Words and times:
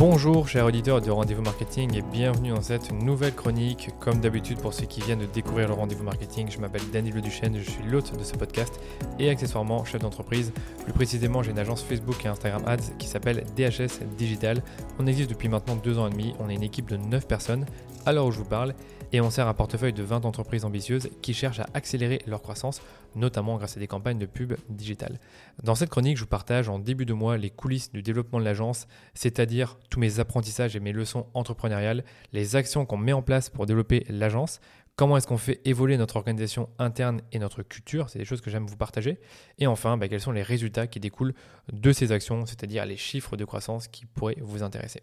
Bonjour 0.00 0.48
chers 0.48 0.64
auditeurs 0.64 1.02
de 1.02 1.10
Rendez-vous 1.10 1.42
Marketing 1.42 1.94
et 1.94 2.00
bienvenue 2.00 2.52
dans 2.52 2.62
cette 2.62 2.90
nouvelle 2.90 3.34
chronique. 3.34 3.90
Comme 4.00 4.18
d'habitude 4.18 4.58
pour 4.58 4.72
ceux 4.72 4.86
qui 4.86 5.02
viennent 5.02 5.18
de 5.18 5.26
découvrir 5.26 5.68
le 5.68 5.74
Rendez-vous 5.74 6.04
Marketing, 6.04 6.50
je 6.50 6.56
m'appelle 6.56 6.80
Daniel 6.90 7.20
Duchesne, 7.20 7.58
je 7.58 7.70
suis 7.70 7.82
l'hôte 7.84 8.18
de 8.18 8.24
ce 8.24 8.32
podcast 8.32 8.80
et 9.18 9.28
accessoirement 9.28 9.84
chef 9.84 10.00
d'entreprise. 10.00 10.54
Plus 10.84 10.94
précisément 10.94 11.42
j'ai 11.42 11.50
une 11.50 11.58
agence 11.58 11.82
Facebook 11.82 12.24
et 12.24 12.28
Instagram 12.28 12.62
Ads 12.66 12.94
qui 12.98 13.08
s'appelle 13.08 13.44
DHS 13.54 14.02
Digital. 14.16 14.62
On 14.98 15.06
existe 15.06 15.28
depuis 15.28 15.50
maintenant 15.50 15.76
deux 15.76 15.98
ans 15.98 16.06
et 16.06 16.10
demi, 16.10 16.34
on 16.40 16.48
est 16.48 16.54
une 16.54 16.62
équipe 16.62 16.88
de 16.88 16.96
9 16.96 17.26
personnes 17.26 17.66
à 18.06 18.14
l'heure 18.14 18.24
où 18.24 18.32
je 18.32 18.38
vous 18.38 18.46
parle 18.46 18.72
et 19.12 19.20
on 19.20 19.30
sert 19.30 19.48
un 19.48 19.54
portefeuille 19.54 19.92
de 19.92 20.02
20 20.02 20.24
entreprises 20.24 20.64
ambitieuses 20.64 21.10
qui 21.22 21.34
cherchent 21.34 21.60
à 21.60 21.68
accélérer 21.74 22.20
leur 22.26 22.42
croissance, 22.42 22.80
notamment 23.14 23.56
grâce 23.56 23.76
à 23.76 23.80
des 23.80 23.86
campagnes 23.86 24.18
de 24.18 24.26
pub 24.26 24.54
digitales. 24.68 25.18
Dans 25.62 25.74
cette 25.74 25.90
chronique, 25.90 26.16
je 26.16 26.22
vous 26.22 26.28
partage 26.28 26.68
en 26.68 26.78
début 26.78 27.06
de 27.06 27.12
mois 27.12 27.36
les 27.36 27.50
coulisses 27.50 27.92
du 27.92 28.02
développement 28.02 28.38
de 28.38 28.44
l'agence, 28.44 28.86
c'est-à-dire 29.14 29.78
tous 29.90 29.98
mes 29.98 30.20
apprentissages 30.20 30.76
et 30.76 30.80
mes 30.80 30.92
leçons 30.92 31.26
entrepreneuriales, 31.34 32.04
les 32.32 32.56
actions 32.56 32.86
qu'on 32.86 32.96
met 32.96 33.12
en 33.12 33.22
place 33.22 33.50
pour 33.50 33.66
développer 33.66 34.06
l'agence, 34.08 34.60
comment 34.96 35.16
est-ce 35.16 35.26
qu'on 35.26 35.38
fait 35.38 35.60
évoluer 35.64 35.96
notre 35.96 36.16
organisation 36.16 36.68
interne 36.78 37.22
et 37.32 37.38
notre 37.38 37.62
culture, 37.62 38.10
c'est 38.10 38.18
des 38.18 38.24
choses 38.24 38.40
que 38.40 38.50
j'aime 38.50 38.66
vous 38.66 38.76
partager, 38.76 39.18
et 39.58 39.66
enfin, 39.66 39.96
bah, 39.96 40.08
quels 40.08 40.20
sont 40.20 40.32
les 40.32 40.42
résultats 40.42 40.86
qui 40.86 41.00
découlent 41.00 41.34
de 41.72 41.92
ces 41.92 42.12
actions, 42.12 42.46
c'est-à-dire 42.46 42.84
les 42.86 42.96
chiffres 42.96 43.36
de 43.36 43.44
croissance 43.44 43.88
qui 43.88 44.06
pourraient 44.06 44.36
vous 44.40 44.62
intéresser. 44.62 45.00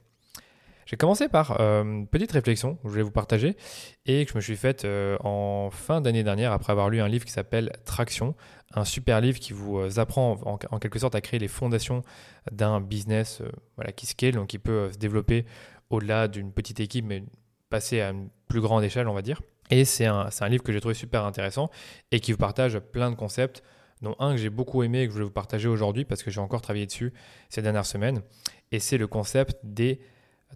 J'ai 0.88 0.96
commencé 0.96 1.28
par 1.28 1.60
euh, 1.60 1.84
une 1.84 2.08
petite 2.08 2.32
réflexion 2.32 2.76
que 2.76 2.84
je 2.86 2.90
voulais 2.90 3.04
vous 3.04 3.12
partager 3.12 3.58
et 4.06 4.24
que 4.24 4.32
je 4.32 4.38
me 4.38 4.42
suis 4.42 4.56
faite 4.56 4.86
euh, 4.86 5.18
en 5.20 5.70
fin 5.70 6.00
d'année 6.00 6.24
dernière 6.24 6.54
après 6.54 6.72
avoir 6.72 6.90
lu 6.90 7.02
un 7.02 7.10
livre 7.10 7.26
qui 7.26 7.32
s'appelle 7.34 7.74
Traction, 7.84 8.36
un 8.74 8.86
super 8.86 9.20
livre 9.20 9.38
qui 9.38 9.52
vous 9.52 9.80
euh, 9.80 10.00
apprend 10.00 10.40
en, 10.46 10.80
quelque 10.80 10.98
sorte 10.98 11.14
à 11.14 11.20
créer 11.20 11.42
les 11.42 11.50
fondations 11.50 12.04
d'un 12.54 12.80
business 12.80 13.42
voilà, 13.76 13.92
qui 13.92 14.06
scale, 14.06 14.36
donc 14.36 14.48
qui 14.48 14.60
peut 14.60 14.90
se 14.94 14.98
développer 14.98 15.46
au-delà 15.90 16.30
d'une 16.30 16.54
petite 16.54 16.80
équipe, 16.80 17.04
mais 17.06 17.22
passer 17.70 18.00
à 18.00 18.12
une 18.12 18.30
plus 18.48 18.62
grande 18.62 18.86
échelle, 18.86 19.10
on 19.10 19.14
va 19.14 19.22
dire. 19.22 19.42
Et 19.70 19.84
c'est 19.84 20.06
un, 20.06 20.30
un 20.40 20.50
livre 20.50 20.64
que 20.64 20.72
j'ai 20.72 20.80
trouvé 20.80 20.96
super 20.96 21.26
intéressant 21.26 21.70
et 22.14 22.22
qui 22.22 22.32
vous 22.32 22.38
partage 22.38 22.80
plein 22.80 23.12
de 23.12 23.16
concepts 23.16 23.62
dont 24.02 24.16
un 24.20 24.32
que 24.32 24.38
j'ai 24.38 24.50
beaucoup 24.50 24.84
aimé 24.84 25.02
et 25.02 25.06
que 25.08 25.10
je 25.10 25.16
voulais 25.16 25.26
vous 25.26 25.32
partager 25.32 25.68
aujourd'hui 25.68 26.06
parce 26.06 26.24
que 26.24 26.32
j'ai 26.32 26.40
encore 26.40 26.62
travaillé 26.62 26.86
dessus 26.86 27.12
ces 27.50 27.62
dernières 27.62 27.86
semaines. 27.86 28.22
Et 28.72 28.80
c'est 28.80 28.98
le 28.98 29.08
concept 29.08 29.58
des 29.64 30.00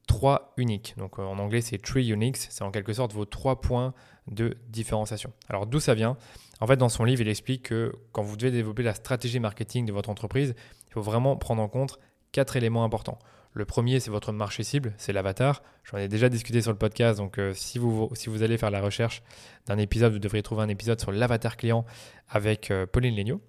trois 0.08 0.53
uniques. 0.58 0.94
Donc 0.97 1.20
euh, 1.20 1.23
en 1.23 1.39
anglais, 1.39 1.61
c'est 1.61 1.78
three 1.78 2.09
uniques. 2.09 2.38
C'est 2.38 2.64
en 2.64 2.72
quelque 2.72 2.94
sorte 2.94 3.14
vos 3.14 3.25
trois 3.25 3.61
points 3.61 3.94
de 4.28 4.58
différenciation. 4.70 5.34
Alors 5.50 5.66
d'où 5.67 5.80
ça 5.80 5.94
vient? 5.94 6.17
En 6.59 6.67
fait, 6.67 6.78
dans 6.78 6.89
son 6.89 7.03
livre, 7.03 7.22
il 7.22 7.28
explique 7.28 7.64
que 7.64 7.94
quand 8.12 8.22
vous 8.22 8.38
devez 8.38 8.52
développer 8.52 8.84
la 8.84 8.94
stratégie 8.94 9.39
marketing 9.39 9.86
de 9.86 9.92
votre 9.92 10.09
entreprise, 10.09 10.53
il 10.88 10.94
faut 10.94 11.02
vraiment 11.02 11.36
prendre 11.36 11.62
en 11.62 11.67
compte 11.67 12.00
quatre 12.31 12.56
éléments 12.56 12.84
importants. 12.84 13.19
Le 13.53 13.66
premier, 13.66 14.00
c'est 14.00 14.12
votre 14.12 14.31
marché 14.31 14.64
cible, 14.64 14.94
c'est 14.97 15.12
l'avatar. 15.12 15.62
J'en 15.84 15.97
ai 15.97 16.08
déjà 16.08 16.30
discuté 16.30 16.62
sur 16.62 16.72
le 16.72 16.78
podcast, 16.78 17.17
donc 17.17 17.38
euh, 17.38 17.53
si, 17.53 17.80
vous, 17.80 18.09
si 18.14 18.30
vous 18.30 18.44
allez 18.44 18.58
faire 18.58 18.72
la 18.72 18.80
recherche 18.80 19.23
d'un 19.66 19.78
épisode, 19.78 20.14
vous 20.14 20.19
devriez 20.19 20.42
trouver 20.42 20.62
un 20.62 20.69
épisode 20.69 21.02
sur 21.02 21.12
l'avatar 21.12 21.58
client 21.58 21.86
avec 22.30 22.72
euh, 22.72 22.86
Pauline 22.86 23.16
Legnaud. 23.16 23.42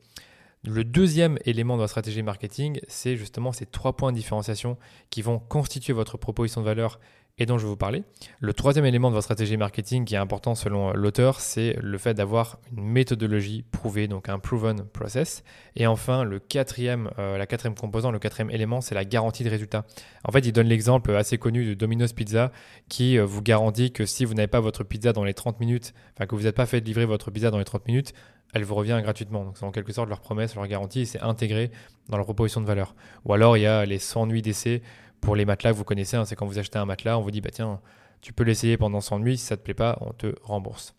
Le 0.65 0.85
deuxième 0.85 1.39
élément 1.45 1.75
de 1.75 1.81
votre 1.81 1.91
stratégie 1.91 2.23
marketing, 2.23 2.79
c'est 2.87 3.17
justement 3.17 3.51
ces 3.51 3.67
trois 3.67 3.97
points 3.97 4.13
de 4.13 4.17
différenciation 4.17 4.79
qui 5.11 5.21
vont 5.21 5.41
constituer 5.41 5.93
votre 5.93 6.19
proposition 6.19 6.61
de 6.61 6.67
valeur 6.67 7.01
et 7.39 7.47
dont 7.47 7.59
je 7.59 7.65
vais 7.65 7.71
vous 7.71 7.77
parler. 7.77 8.05
Le 8.39 8.53
troisième 8.53 8.85
élément 8.85 9.09
de 9.09 9.15
votre 9.15 9.25
stratégie 9.25 9.57
marketing 9.57 10.05
qui 10.05 10.15
est 10.15 10.19
important 10.19 10.55
selon 10.55 10.93
l'auteur, 10.93 11.41
c'est 11.41 11.77
le 11.81 11.99
fait 11.99 12.15
d'avoir 12.15 12.61
une 12.77 12.85
méthodologie 12.85 13.65
prouvée, 13.73 14.07
donc 14.07 14.29
un 14.29 14.39
proven 14.39 14.85
process. 14.85 15.43
Et 15.75 15.89
enfin, 15.89 16.23
le 16.23 16.39
quatrième, 16.39 17.11
euh, 17.19 17.39
la 17.39 17.47
quatrième 17.47 17.75
composant, 17.75 18.13
le 18.13 18.21
quatrième 18.21 18.51
élément, 18.51 18.81
c'est 18.81 18.95
la 18.95 19.05
garantie 19.05 19.43
de 19.43 19.51
résultat. 19.51 19.85
En 20.25 20.31
fait, 20.31 20.47
il 20.47 20.53
donne 20.53 20.69
l'exemple 20.69 21.11
assez 21.17 21.39
connu 21.39 21.65
de 21.65 21.75
Domino's 21.75 22.13
Pizza 22.13 22.53
qui 22.89 23.19
euh, 23.19 23.25
vous 23.25 23.43
garantit 23.43 23.91
que 23.91 24.07
si 24.07 24.25
vous 24.25 24.35
n'avez 24.35 24.47
pas 24.47 24.61
votre 24.61 24.85
pizza 24.85 25.13
dans 25.13 25.25
les 25.25 25.35
30 25.35 25.59
minutes, 25.59 25.93
enfin 26.15 26.27
que 26.27 26.37
vous 26.37 26.43
n'êtes 26.43 26.55
pas 26.55 26.67
fait 26.67 26.79
livrer 26.81 27.07
votre 27.07 27.33
pizza 27.33 27.51
dans 27.51 27.59
les 27.59 27.65
30 27.65 27.89
minutes, 27.89 28.13
elle 28.53 28.65
vous 28.65 28.75
revient 28.75 29.01
gratuitement. 29.03 29.45
Donc 29.45 29.59
c'est 29.59 29.65
en 29.65 29.71
quelque 29.71 29.93
sorte 29.93 30.09
leur 30.09 30.21
promesse, 30.21 30.55
leur 30.55 30.67
garantie, 30.67 31.07
c'est 31.07 31.21
intégré 31.21 31.71
dans 32.09 32.17
leur 32.17 32.27
proposition 32.27 32.61
de 32.61 32.67
valeur. 32.67 32.95
Ou 33.25 33.33
alors 33.33 33.57
il 33.57 33.61
y 33.61 33.67
a 33.67 33.85
les 33.85 33.99
100 33.99 34.27
nuits 34.27 34.43
d'essai 34.43 34.83
pour 35.21 35.37
les 35.37 35.45
matelas 35.45 35.73
que 35.73 35.77
vous 35.77 35.85
connaissez, 35.85 36.17
hein. 36.17 36.25
c'est 36.25 36.37
quand 36.37 36.47
vous 36.47 36.59
achetez 36.59 36.79
un 36.79 36.85
matelas, 36.85 37.19
on 37.19 37.23
vous 37.23 37.31
dit 37.31 37.41
bah 37.41 37.51
tiens, 37.53 37.81
tu 38.21 38.33
peux 38.33 38.45
l'essayer 38.45 38.77
pendant 38.77 39.01
100 39.01 39.21
nuits, 39.21 39.39
si 39.39 39.45
ça 39.45 39.57
te 39.57 39.63
plaît 39.63 39.75
pas, 39.75 39.99
on 40.01 40.13
te 40.13 40.35
rembourse. 40.43 40.95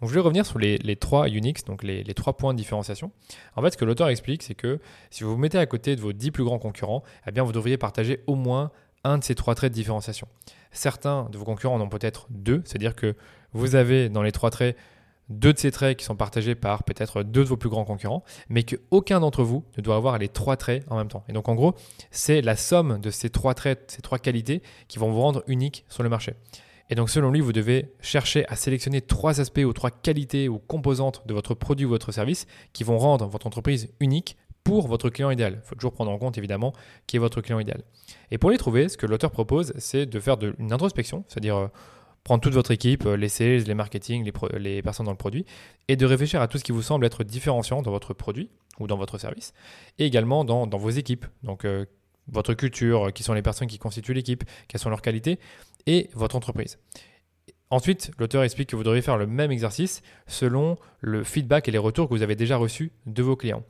Donc 0.00 0.10
je 0.10 0.14
vais 0.14 0.20
revenir 0.20 0.44
sur 0.44 0.58
les, 0.58 0.96
trois 0.96 1.28
Unix, 1.28 1.64
donc 1.64 1.82
les, 1.82 2.04
trois 2.14 2.36
points 2.36 2.52
de 2.52 2.58
différenciation. 2.58 3.12
En 3.56 3.62
fait, 3.62 3.70
ce 3.70 3.76
que 3.76 3.84
l'auteur 3.84 4.08
explique, 4.08 4.42
c'est 4.42 4.54
que 4.54 4.80
si 5.10 5.24
vous 5.24 5.30
vous 5.30 5.38
mettez 5.38 5.58
à 5.58 5.66
côté 5.66 5.96
de 5.96 6.00
vos 6.00 6.12
10 6.12 6.30
plus 6.30 6.44
grands 6.44 6.58
concurrents, 6.58 7.02
eh 7.26 7.30
bien 7.30 7.42
vous 7.42 7.52
devriez 7.52 7.78
partager 7.78 8.22
au 8.26 8.34
moins 8.34 8.70
un 9.04 9.18
de 9.18 9.24
ces 9.24 9.34
trois 9.34 9.54
traits 9.54 9.72
de 9.72 9.74
différenciation. 9.74 10.26
Certains 10.72 11.28
de 11.30 11.38
vos 11.38 11.44
concurrents 11.44 11.76
en 11.76 11.80
ont 11.80 11.88
peut-être 11.88 12.26
deux, 12.30 12.62
c'est-à-dire 12.64 12.96
que 12.96 13.14
vous 13.52 13.76
avez 13.76 14.08
dans 14.08 14.22
les 14.22 14.32
trois 14.32 14.50
traits 14.50 14.76
deux 15.28 15.52
de 15.52 15.58
ces 15.58 15.70
traits 15.70 15.98
qui 15.98 16.04
sont 16.04 16.16
partagés 16.16 16.54
par 16.54 16.84
peut-être 16.84 17.22
deux 17.22 17.42
de 17.42 17.48
vos 17.48 17.56
plus 17.56 17.70
grands 17.70 17.84
concurrents, 17.84 18.24
mais 18.48 18.62
qu'aucun 18.62 19.20
d'entre 19.20 19.42
vous 19.42 19.64
ne 19.76 19.82
doit 19.82 19.96
avoir 19.96 20.18
les 20.18 20.28
trois 20.28 20.56
traits 20.56 20.84
en 20.88 20.96
même 20.96 21.08
temps. 21.08 21.24
Et 21.28 21.32
donc 21.32 21.48
en 21.48 21.54
gros, 21.54 21.74
c'est 22.10 22.42
la 22.42 22.56
somme 22.56 23.00
de 23.00 23.10
ces 23.10 23.30
trois 23.30 23.54
traits, 23.54 23.90
ces 23.90 24.02
trois 24.02 24.18
qualités 24.18 24.62
qui 24.88 24.98
vont 24.98 25.10
vous 25.10 25.20
rendre 25.20 25.42
unique 25.46 25.84
sur 25.88 26.02
le 26.02 26.08
marché. 26.08 26.34
Et 26.90 26.94
donc 26.94 27.08
selon 27.08 27.30
lui, 27.30 27.40
vous 27.40 27.52
devez 27.52 27.94
chercher 28.00 28.46
à 28.48 28.56
sélectionner 28.56 29.00
trois 29.00 29.40
aspects 29.40 29.64
ou 29.64 29.72
trois 29.72 29.90
qualités 29.90 30.48
ou 30.48 30.58
composantes 30.58 31.26
de 31.26 31.32
votre 31.32 31.54
produit 31.54 31.86
ou 31.86 31.88
votre 31.88 32.12
service 32.12 32.46
qui 32.72 32.84
vont 32.84 32.98
rendre 32.98 33.26
votre 33.26 33.46
entreprise 33.46 33.88
unique 34.00 34.36
pour 34.64 34.88
votre 34.88 35.10
client 35.10 35.30
idéal. 35.30 35.60
Il 35.62 35.66
faut 35.66 35.74
toujours 35.74 35.92
prendre 35.92 36.10
en 36.10 36.18
compte 36.18 36.38
évidemment 36.38 36.72
qui 37.06 37.16
est 37.16 37.18
votre 37.20 37.40
client 37.40 37.58
idéal. 37.58 37.82
Et 38.30 38.38
pour 38.38 38.50
les 38.50 38.58
trouver, 38.58 38.88
ce 38.88 38.96
que 38.96 39.06
l'auteur 39.06 39.30
propose, 39.30 39.72
c'est 39.76 40.06
de 40.06 40.20
faire 40.20 40.36
une 40.58 40.72
introspection, 40.72 41.24
c'est-à-dire 41.28 41.56
euh, 41.56 41.68
prendre 42.24 42.40
toute 42.40 42.54
votre 42.54 42.70
équipe, 42.70 43.06
euh, 43.06 43.16
les 43.16 43.28
sales, 43.28 43.64
les 43.64 43.74
marketing, 43.74 44.28
les, 44.58 44.82
personnes 44.82 45.06
dans 45.06 45.12
le 45.12 45.18
produit, 45.18 45.44
et 45.88 45.96
de 45.96 46.06
réfléchir 46.06 46.40
à 46.40 46.48
tout 46.48 46.58
ce 46.58 46.64
qui 46.64 46.72
vous 46.72 46.82
semble 46.82 47.04
être 47.04 47.22
différenciant 47.22 47.82
dans 47.82 47.90
votre 47.90 48.14
produit 48.14 48.48
ou 48.80 48.86
dans 48.86 48.96
votre 48.96 49.18
service, 49.18 49.52
et 49.98 50.06
également 50.06 50.44
dans, 50.44 50.66
vos 50.66 50.90
équipes. 50.90 51.26
Donc, 51.42 51.64
euh, 51.64 51.84
votre 52.26 52.54
culture, 52.54 53.12
qui 53.12 53.22
sont 53.22 53.34
les 53.34 53.42
personnes 53.42 53.68
qui 53.68 53.78
constituent 53.78 54.14
l'équipe, 54.14 54.44
quelles 54.66 54.80
sont 54.80 54.88
leurs 54.88 55.02
qualités, 55.02 55.38
et 55.86 56.08
votre 56.14 56.34
entreprise. 56.34 56.78
Ensuite, 57.70 58.10
l'auteur 58.18 58.42
explique 58.42 58.70
que 58.70 58.76
vous 58.76 58.84
devriez 58.84 59.02
faire 59.02 59.18
le 59.18 59.26
même 59.26 59.50
exercice 59.50 60.02
selon 60.26 60.76
le 61.00 61.24
feedback 61.24 61.68
et 61.68 61.70
les 61.70 61.78
retours 61.78 62.08
que 62.08 62.14
vous 62.14 62.22
avez 62.22 62.36
déjà 62.36 62.56
reçus 62.56 62.92
de 63.06 63.22
vos 63.22 63.36
clients. 63.36 63.64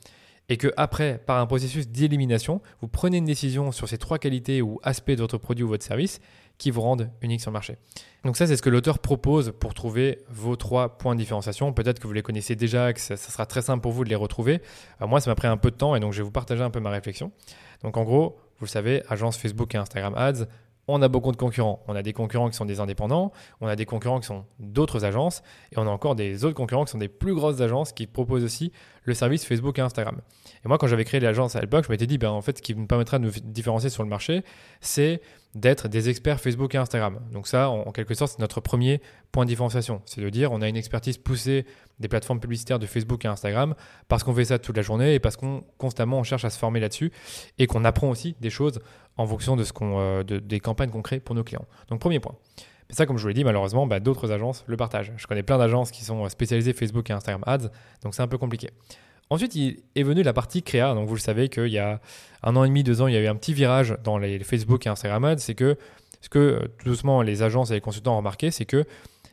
Et 0.49 0.59
que 0.59 0.73
après, 0.77 1.23
par 1.25 1.39
un 1.39 1.47
processus 1.47 1.89
d'élimination, 1.89 2.61
vous 2.83 2.89
prenez 2.89 3.17
une 3.17 3.25
décision 3.25 3.73
sur 3.73 3.89
ces 3.89 3.97
trois 3.97 4.19
qualités 4.19 4.61
ou 4.61 4.79
aspects 4.83 5.13
de 5.13 5.21
votre 5.21 5.39
produit 5.39 5.65
ou 5.65 5.69
votre 5.69 5.85
service 5.85 6.21
qui 6.59 6.71
vous 6.71 6.81
rendent 6.81 7.11
unique 7.21 7.41
sur 7.41 7.51
le 7.51 7.55
marché. 7.55 7.77
Donc 8.25 8.37
ça, 8.37 8.47
c'est 8.47 8.57
ce 8.57 8.63
que 8.63 8.71
l'auteur 8.71 8.99
propose 8.99 9.53
pour 9.59 9.75
trouver 9.75 10.21
vos 10.31 10.57
trois 10.57 10.97
points 10.97 11.15
de 11.15 11.21
différenciation. 11.21 11.73
Peut-être 11.73 11.99
que 11.99 12.07
vous 12.07 12.13
les 12.13 12.23
connaissez 12.23 12.57
déjà, 12.57 12.93
que 12.93 13.01
ça, 13.01 13.17
sera 13.17 13.47
très 13.47 13.63
simple 13.63 13.83
pour 13.83 13.93
vous 13.93 14.05
de 14.05 14.09
les 14.09 14.15
retrouver. 14.15 14.63
Euh, 15.03 15.07
moi, 15.07 15.21
ça 15.21 15.31
m'a 15.31 15.35
pris 15.35 15.49
un 15.49 15.57
peu 15.57 15.71
de 15.71 15.77
temps 15.77 15.95
et 15.95 16.01
donc 16.01 16.13
je 16.13 16.19
vais 16.19 16.25
vous 16.25 16.31
partager 16.31 16.63
un 16.63 16.71
peu 16.71 16.81
ma 16.81 16.91
réflexion. 16.91 17.33
Donc 17.83 17.97
en 17.97 18.05
gros, 18.05 18.39
vous 18.59 18.67
le 18.67 18.71
savez, 18.71 19.03
agence 19.09 19.37
Facebook 19.37 19.75
et 19.75 19.79
Instagram 19.79 20.15
Ads, 20.17 20.47
on 20.87 21.01
a 21.03 21.09
beaucoup 21.09 21.33
de 21.33 21.37
concurrents. 21.37 21.83
On 21.89 21.97
a 21.97 22.03
des 22.03 22.13
concurrents 22.13 22.51
qui 22.51 22.57
sont 22.57 22.67
des 22.67 22.81
indépendants, 22.81 23.33
on 23.61 23.67
a 23.67 23.77
des 23.77 23.87
concurrents 23.87 24.21
qui 24.21 24.27
sont 24.27 24.45
d'autres 24.59 25.05
agences, 25.05 25.43
et 25.73 25.79
on 25.79 25.87
a 25.87 25.91
encore 25.91 26.15
des 26.15 26.45
autres 26.45 26.55
concurrents 26.55 26.85
qui 26.85 26.93
sont 26.93 26.99
des 26.99 27.09
plus 27.09 27.35
grosses 27.35 27.61
agences 27.61 27.93
qui 27.93 28.07
proposent 28.07 28.45
aussi 28.45 28.73
le 29.05 29.15
service 29.15 29.45
Facebook 29.45 29.79
et 29.79 29.83
Instagram. 29.83 30.21
Et 30.65 30.69
moi, 30.69 30.79
quand 30.79 30.87
j'avais 30.87 31.05
créé 31.05 31.21
l'agence 31.21 31.57
à 31.57 31.61
l'époque, 31.61 31.85
je 31.87 31.91
m'étais 31.91 32.07
dit, 32.07 32.19
ben, 32.19 32.31
en 32.31 32.41
fait, 32.41 32.59
ce 32.59 32.63
qui 32.63 32.75
me 32.75 32.87
permettra 32.87 33.19
de 33.19 33.25
nous 33.25 33.33
différencier 33.43 33.91
sur 33.91 34.03
le 34.03 34.09
marché, 34.09 34.43
c'est 34.81 35.21
d'être 35.55 35.89
des 35.89 36.09
experts 36.09 36.41
Facebook 36.41 36.75
et 36.75 36.79
Instagram. 36.79 37.21
Donc 37.33 37.47
ça, 37.47 37.69
en, 37.69 37.93
quelque 37.93 38.15
sorte, 38.15 38.33
c'est 38.33 38.41
notre 38.41 38.61
premier 38.61 39.01
point 39.31 39.45
de 39.45 39.49
différenciation. 39.49 40.03
C'est 40.05 40.21
de 40.21 40.29
dire, 40.31 40.53
on 40.53 40.63
a 40.63 40.69
une 40.69 40.77
expertise 40.77 41.19
poussée 41.19 41.65
des 42.01 42.09
plateformes 42.09 42.41
publicitaires 42.41 42.79
de 42.79 42.87
Facebook 42.87 43.25
et 43.25 43.29
Instagram 43.29 43.75
parce 44.09 44.25
qu'on 44.25 44.35
fait 44.35 44.47
ça 44.47 44.59
toute 44.59 44.77
la 44.77 44.83
journée 44.83 45.15
et 45.15 45.21
parce 45.21 45.37
qu'on 45.37 45.63
constamment 45.79 46.19
on 46.19 46.23
cherche 46.25 46.45
à 46.45 46.51
se 46.51 46.59
former 46.59 46.81
là-dessus 46.81 47.13
et 47.59 47.69
qu'on 47.69 47.85
apprend 47.85 48.11
aussi 48.11 48.35
des 48.41 48.51
choses 48.51 48.81
en 49.17 49.27
fonction 49.27 49.55
de 49.55 49.63
ce 49.63 49.73
qu'on, 49.73 50.01
euh, 50.01 50.25
des 50.25 50.59
campagnes 50.59 50.91
qu'on 50.91 51.03
crée 51.03 51.21
pour 51.21 51.37
nos 51.37 51.45
clients. 51.45 51.67
Donc 51.89 52.01
premier 52.01 52.19
point. 52.19 52.35
Mais 52.89 52.97
ça, 52.97 53.07
comme 53.07 53.17
je 53.17 53.23
vous 53.23 53.29
l'ai 53.29 53.35
dit, 53.35 53.45
malheureusement, 53.45 53.87
bah, 53.87 54.01
d'autres 54.01 54.33
agences 54.33 54.65
le 54.67 54.77
partagent. 54.77 55.13
Je 55.17 55.27
connais 55.29 55.45
plein 55.45 55.57
d'agences 55.57 55.93
qui 55.93 56.05
sont 56.05 56.29
spécialisées 56.29 56.73
Facebook 56.73 57.09
et 57.11 57.13
Instagram 57.13 57.45
Ads, 57.47 57.71
donc 58.03 58.15
c'est 58.15 58.23
un 58.23 58.29
peu 58.29 58.39
compliqué. 58.39 58.71
Ensuite, 59.31 59.55
il 59.55 59.83
est 59.95 60.03
venu 60.03 60.23
la 60.23 60.33
partie 60.33 60.63
créa. 60.63 60.95
Donc, 60.95 61.09
vous 61.09 61.15
le 61.15 61.21
savez 61.21 61.49
qu'il 61.49 61.69
y 61.69 61.79
a 61.79 62.01
un 62.43 62.57
an 62.57 62.65
et 62.65 62.69
demi, 62.69 62.83
deux 62.85 63.03
ans, 63.03 63.07
il 63.07 63.15
y 63.15 63.17
a 63.17 63.21
eu 63.21 63.27
un 63.27 63.37
petit 63.37 63.55
virage 63.55 63.97
dans 64.05 64.19
les 64.19 64.39
Facebook 64.41 64.87
et 64.87 64.91
Instagram 64.91 65.25
Ads. 65.25 65.39
C'est 65.39 65.55
que 65.55 65.77
ce 66.21 66.29
que 66.29 66.71
tout 66.79 66.87
doucement 66.87 67.23
les 67.23 67.43
agences 67.43 67.71
et 67.71 67.75
les 67.75 67.81
consultants 67.81 68.15
ont 68.15 68.19
remarqué, 68.19 68.51
c'est 68.51 68.65
que 68.65 68.85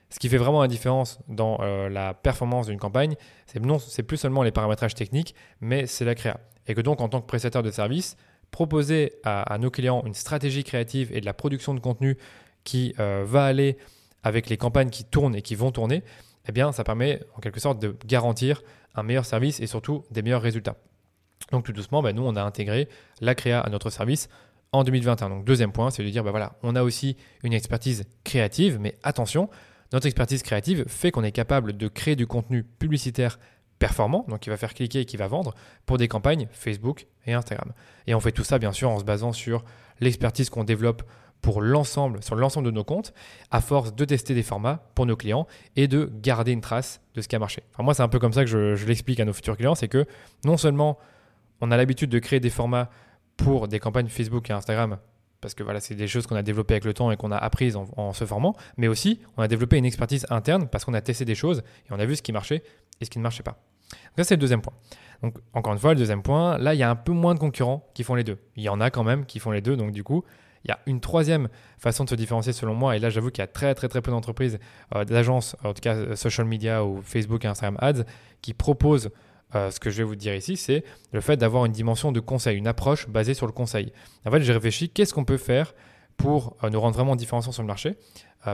ce 0.10 0.20
qui 0.20 0.28
fait 0.28 0.38
vraiment 0.38 0.62
la 0.62 0.68
différence 0.68 1.20
dans 1.30 1.60
euh, 1.62 1.88
la 1.90 2.14
performance 2.14 2.68
d'une 2.68 2.80
campagne, 2.80 3.16
c'est 3.48 3.64
non, 3.64 3.80
c'est 3.80 4.04
plus 4.04 4.18
seulement 4.18 4.44
les 4.44 4.52
paramétrages 4.52 4.94
techniques, 4.94 5.36
mais 5.62 5.88
c'est 5.88 6.04
la 6.04 6.16
créa. 6.16 6.40
Et 6.68 6.76
que 6.76 6.82
donc, 6.82 7.00
en 7.00 7.08
tant 7.08 7.22
que 7.22 7.28
prestataire 7.28 7.64
de 7.64 7.72
service, 7.72 8.18
proposer 8.52 9.14
à, 9.24 9.58
nos 9.58 9.72
clients 9.72 10.04
une 10.06 10.14
stratégie 10.14 10.66
créative 10.66 11.16
et 11.16 11.22
de 11.22 11.26
la 11.26 11.34
production 11.34 11.74
de 11.74 11.80
contenu 11.80 12.18
qui 12.66 12.94
euh, 13.00 13.24
va 13.26 13.46
aller 13.46 13.78
avec 14.24 14.50
les 14.50 14.58
campagnes 14.58 14.90
qui 14.90 15.04
tournent 15.04 15.36
et 15.36 15.42
qui 15.42 15.56
vont 15.56 15.72
tourner, 15.72 16.04
eh 16.48 16.52
bien, 16.52 16.72
ça 16.72 16.84
permet 16.84 17.22
en 17.36 17.40
quelque 17.40 17.60
sorte 17.60 17.80
de 17.80 17.96
garantir 18.06 18.64
un 18.96 19.04
meilleur 19.04 19.26
service 19.26 19.60
et 19.60 19.68
surtout 19.68 20.04
des 20.12 20.22
meilleurs 20.22 20.42
résultats. 20.42 20.76
Donc 21.52 21.66
tout 21.66 21.74
doucement, 21.74 22.02
bah, 22.02 22.14
nous, 22.14 22.24
on 22.24 22.36
a 22.36 22.44
intégré 22.44 22.88
la 23.20 23.36
créa 23.36 23.60
à 23.60 23.70
notre 23.70 23.90
service 23.90 24.30
en 24.72 24.84
2021. 24.84 25.30
Donc 25.30 25.46
deuxième 25.46 25.72
point, 25.72 25.90
c'est 25.92 26.04
de 26.04 26.10
dire, 26.10 26.24
bah 26.24 26.32
voilà, 26.32 26.54
on 26.64 26.76
a 26.76 26.84
aussi 26.84 27.18
une 27.44 27.54
expertise 27.54 28.06
créative, 28.24 28.80
mais 28.80 28.98
attention, 29.04 29.50
notre 29.92 30.06
expertise 30.06 30.44
créative 30.44 30.86
fait 30.88 31.12
qu'on 31.12 31.24
est 31.24 31.32
capable 31.32 31.76
de 31.76 31.88
créer 31.88 32.16
du 32.16 32.28
contenu 32.28 32.64
publicitaire 32.64 33.40
performant, 33.80 34.26
donc 34.30 34.42
qui 34.42 34.50
va 34.50 34.58
faire 34.58 34.74
cliquer 34.74 35.02
et 35.02 35.06
qui 35.06 35.18
va 35.18 35.28
vendre, 35.28 35.56
pour 35.86 35.98
des 35.98 36.08
campagnes 36.08 36.48
Facebook 36.52 37.08
et 37.26 37.34
Instagram. 37.34 37.74
Et 38.08 38.14
on 38.14 38.20
fait 38.20 38.32
tout 38.32 38.44
ça 38.44 38.60
bien 38.60 38.72
sûr 38.72 38.90
en 38.90 39.00
se 39.00 39.04
basant 39.04 39.34
sur 39.34 39.66
l'expertise 40.00 40.50
qu'on 40.50 40.64
développe 40.64 41.04
pour 41.42 41.62
l'ensemble, 41.62 42.24
sur 42.24 42.36
l'ensemble 42.36 42.68
de 42.68 42.72
nos 42.72 42.84
comptes, 42.84 43.14
à 43.50 43.62
force 43.62 43.96
de 43.96 44.06
tester 44.06 44.34
des 44.34 44.44
formats 44.44 44.92
pour 44.96 45.06
nos 45.06 45.16
clients 45.16 45.48
et 45.76 45.88
de 45.88 46.12
garder 46.22 46.52
une 46.52 46.62
trace 46.62 47.02
de 47.16 47.22
ce 47.22 47.28
qui 47.28 47.36
a 47.36 47.40
marché. 47.40 47.64
moi, 47.80 47.94
c'est 47.94 48.04
un 48.04 48.08
peu 48.08 48.20
comme 48.20 48.34
ça 48.34 48.46
que 48.46 48.50
je, 48.50 48.86
l'explique 48.86 49.20
à 49.20 49.26
nos 49.26 49.34
futurs 49.34 49.58
clients, 49.58 49.76
c'est 49.76 49.88
que 49.88 50.06
non 50.46 50.58
seulement 50.58 50.98
on 51.60 51.72
a 51.72 51.78
l'habitude 51.78 52.10
de 52.10 52.20
créer 52.20 52.40
des 52.40 52.50
formats 52.50 52.90
pour 53.38 53.68
des 53.68 53.80
campagnes 53.80 54.08
Facebook 54.08 54.50
et 54.50 54.54
Instagram, 54.54 54.98
parce 55.42 55.56
que 55.56 55.64
voilà, 55.64 55.80
c'est 55.80 55.96
des 55.96 56.08
choses 56.08 56.28
qu'on 56.28 56.36
a 56.36 56.44
développées 56.44 56.76
avec 56.76 56.86
le 56.86 56.94
temps 56.94 57.12
et 57.12 57.18
qu'on 57.18 57.32
a 57.32 57.38
apprises 57.38 57.76
en, 57.76 58.14
se 58.14 58.26
formant, 58.26 58.56
mais 58.78 58.88
aussi 58.88 59.20
on 59.38 59.42
a 59.42 59.48
développé 59.48 59.78
une 59.78 59.86
expertise 59.86 60.28
interne 60.30 60.68
parce 60.68 60.86
qu'on 60.86 60.94
a 60.94 61.02
testé 61.02 61.26
des 61.26 61.36
choses 61.36 61.64
et 61.88 61.92
on 61.94 62.00
a 62.00 62.06
vu 62.06 62.16
ce 62.16 62.22
qui 62.22 62.32
marchait 62.32 62.64
et 63.00 63.06
ce 63.06 63.10
qui 63.10 63.18
ne 63.18 63.24
marchait 63.24 63.44
pas. 63.44 63.58
Donc 63.92 64.18
ça, 64.18 64.24
c'est 64.26 64.36
le 64.36 64.42
deuxième 64.42 64.62
point. 64.62 64.74
Donc 65.24 65.38
encore 65.54 65.74
une 65.74 65.80
fois, 65.80 65.94
le 65.94 66.00
deuxième 66.00 66.22
point, 66.22 66.58
là, 66.60 66.76
il 66.76 66.80
y 66.80 66.84
a 66.84 66.90
un 66.90 66.96
peu 66.96 67.12
moins 67.12 67.34
de 67.34 67.40
concurrents 67.40 67.90
qui 67.96 68.04
font 68.04 68.16
les 68.16 68.24
deux. 68.24 68.38
Il 68.56 68.64
y 68.64 68.70
en 68.70 68.80
a 68.80 68.92
quand 68.92 69.04
même 69.04 69.26
qui 69.26 69.40
font 69.40 69.52
les 69.52 69.62
deux, 69.62 69.76
donc 69.76 69.92
du 69.92 70.04
coup, 70.04 70.24
il 70.66 70.70
y 70.70 70.72
a 70.72 70.80
une 70.86 71.00
troisième 71.00 71.50
façon 71.78 72.04
de 72.04 72.10
se 72.10 72.16
différencier 72.16 72.54
selon 72.54 72.74
moi, 72.74 72.96
et 72.96 73.00
là 73.00 73.10
j'avoue 73.10 73.32
qu'il 73.32 73.42
y 73.42 73.44
a 73.44 73.48
très 73.48 73.74
très 73.76 73.88
très 73.88 74.02
peu 74.02 74.12
d'entreprises, 74.12 74.60
euh, 74.96 75.06
d'agences, 75.06 75.56
en 75.64 75.74
tout 75.74 75.82
cas 75.82 75.96
euh, 75.96 76.16
social 76.16 76.48
media 76.48 76.86
ou 76.86 77.02
Facebook 77.02 77.44
et 77.46 77.48
Instagram 77.48 77.78
Ads, 77.80 78.04
qui 78.42 78.54
proposent 78.54 79.10
euh, 79.56 79.72
ce 79.72 79.80
que 79.80 79.90
je 79.90 79.98
vais 79.98 80.04
vous 80.04 80.16
dire 80.16 80.36
ici, 80.36 80.58
c'est 80.58 80.84
le 81.12 81.22
fait 81.22 81.38
d'avoir 81.38 81.66
une 81.66 81.72
dimension 81.72 82.12
de 82.12 82.20
conseil, 82.20 82.58
une 82.58 82.68
approche 82.68 83.08
basée 83.10 83.34
sur 83.34 83.48
le 83.48 83.52
conseil. 83.52 83.92
En 84.26 84.32
fait, 84.32 84.42
j'ai 84.42 84.54
réfléchi, 84.54 84.90
qu'est-ce 84.90 85.14
qu'on 85.14 85.26
peut 85.26 85.38
faire 85.38 85.74
pour 86.18 86.56
nous 86.70 86.80
rendre 86.80 86.96
vraiment 86.96 87.16
différenciants 87.16 87.52
sur 87.52 87.64
le 87.64 87.68
marché 87.68 87.98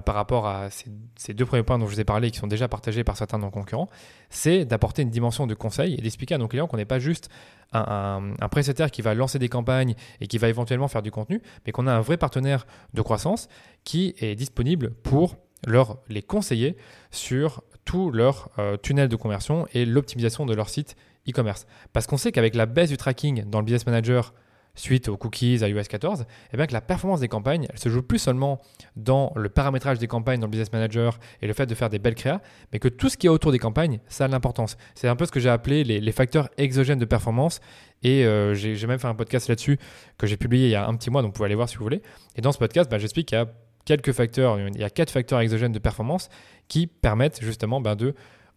par 0.05 0.15
rapport 0.15 0.47
à 0.47 0.69
ces, 1.17 1.33
deux 1.33 1.45
premiers 1.45 1.63
points 1.63 1.77
dont 1.77 1.85
je 1.85 1.95
vous 1.95 1.99
ai 1.99 2.05
parlé 2.05 2.31
qui 2.31 2.39
sont 2.39 2.47
déjà 2.47 2.69
partagés 2.69 3.03
par 3.03 3.17
certains 3.17 3.39
de 3.39 3.43
nos 3.43 3.49
concurrents, 3.49 3.89
c'est 4.29 4.63
d'apporter 4.63 5.01
une 5.01 5.09
dimension 5.09 5.47
de 5.47 5.53
conseil 5.53 5.95
et 5.95 5.97
d'expliquer 5.97 6.35
à 6.35 6.37
nos 6.37 6.47
clients 6.47 6.67
qu'on 6.67 6.77
n'est 6.77 6.85
pas 6.85 6.99
juste 6.99 7.29
un, 7.73 8.33
prestataire 8.49 8.91
qui 8.91 9.01
va 9.01 9.13
lancer 9.13 9.39
des 9.39 9.49
campagnes 9.49 9.95
et 10.21 10.27
qui 10.27 10.37
va 10.37 10.49
éventuellement 10.49 10.87
faire 10.87 11.01
du 11.01 11.11
contenu, 11.11 11.41
mais 11.65 11.71
qu'on 11.71 11.87
a 11.87 11.93
un 11.93 12.01
vrai 12.01 12.17
partenaire 12.17 12.65
de 12.93 13.01
croissance 13.01 13.47
qui 13.83 14.15
est 14.19 14.35
disponible 14.35 14.91
pour 15.03 15.35
leur, 15.65 15.99
les 16.09 16.21
conseiller 16.21 16.77
sur 17.11 17.63
tout 17.85 18.11
leur 18.11 18.49
euh, 18.59 18.77
tunnel 18.77 19.09
de 19.09 19.15
conversion 19.15 19.67
et 19.73 19.85
l'optimisation 19.85 20.45
de 20.45 20.53
leur 20.53 20.69
site 20.69 20.95
e-commerce. 21.27 21.65
Parce 21.93 22.07
qu'on 22.07 22.17
sait 22.17 22.31
qu'avec 22.31 22.55
la 22.55 22.65
baisse 22.65 22.89
du 22.89 22.97
tracking 22.97 23.49
dans 23.49 23.59
le 23.59 23.65
Business 23.65 23.85
Manager 23.85 24.33
suite 24.77 25.09
aux 25.09 25.17
cookies 25.17 25.63
à 25.63 25.67
iOS 25.67 25.83
14, 25.83 26.25
eh 26.53 26.57
bien 26.57 26.65
que 26.65 26.73
la 26.73 26.81
performance 26.81 27.19
des 27.19 27.27
campagnes, 27.27 27.67
elle 27.69 27.79
se 27.79 27.89
joue 27.89 28.01
plus 28.01 28.19
seulement 28.19 28.61
dans 28.95 29.33
le 29.35 29.49
paramétrage 29.49 29.99
des 29.99 30.07
campagnes 30.07 30.39
dans 30.39 30.47
le 30.47 30.51
Business 30.51 30.71
Manager 30.71 31.19
et 31.41 31.47
le 31.47 31.53
fait 31.53 31.65
de 31.65 31.75
faire 31.75 31.89
des 31.89 31.99
belles 31.99 32.15
créas, 32.15 32.41
mais 32.71 32.79
que 32.79 32.87
tout 32.87 33.09
ce 33.09 33.17
qui 33.17 33.27
est 33.27 33.29
autour 33.29 33.51
des 33.51 33.59
campagnes, 33.59 33.99
ça 34.07 34.25
a 34.25 34.27
l'importance. 34.27 34.77
C'est 34.95 35.07
un 35.07 35.15
peu 35.15 35.25
ce 35.25 35.31
que 35.31 35.39
j'ai 35.39 35.49
appelé 35.49 35.83
les, 35.83 36.11
facteurs 36.11 36.49
exogènes 36.57 36.99
de 36.99 37.05
performance 37.05 37.59
et 38.03 38.25
euh, 38.25 38.53
j'ai 38.53 38.87
même 38.87 38.99
fait 38.99 39.07
un 39.07 39.15
podcast 39.15 39.49
là-dessus 39.49 39.77
que 40.17 40.25
j'ai 40.25 40.37
publié 40.37 40.67
il 40.67 40.71
y 40.71 40.75
a 40.75 40.87
un 40.87 40.95
petit 40.95 41.09
mois, 41.09 41.21
donc 41.21 41.29
vous 41.29 41.33
pouvez 41.33 41.47
aller 41.47 41.55
voir 41.55 41.67
si 41.67 41.77
vous 41.77 41.83
voulez. 41.83 42.01
Et 42.35 42.41
dans 42.41 42.51
ce 42.51 42.57
podcast, 42.57 42.89
bah, 42.89 42.97
j'explique 42.97 43.27
qu'il 43.27 43.37
y 43.37 43.41
a 43.41 43.47
quelques 43.85 44.11
facteurs, 44.11 44.59
il 44.59 44.77
y 44.77 44.83
a 44.83 44.89
quatre 44.89 45.11
facteurs 45.11 45.39
exogènes 45.39 45.71
de 45.71 45.79
performance 45.79 46.29
qui 46.67 46.87
permettent 46.87 47.41
justement 47.41 47.81
bah, 47.81 47.95
de 47.95 48.13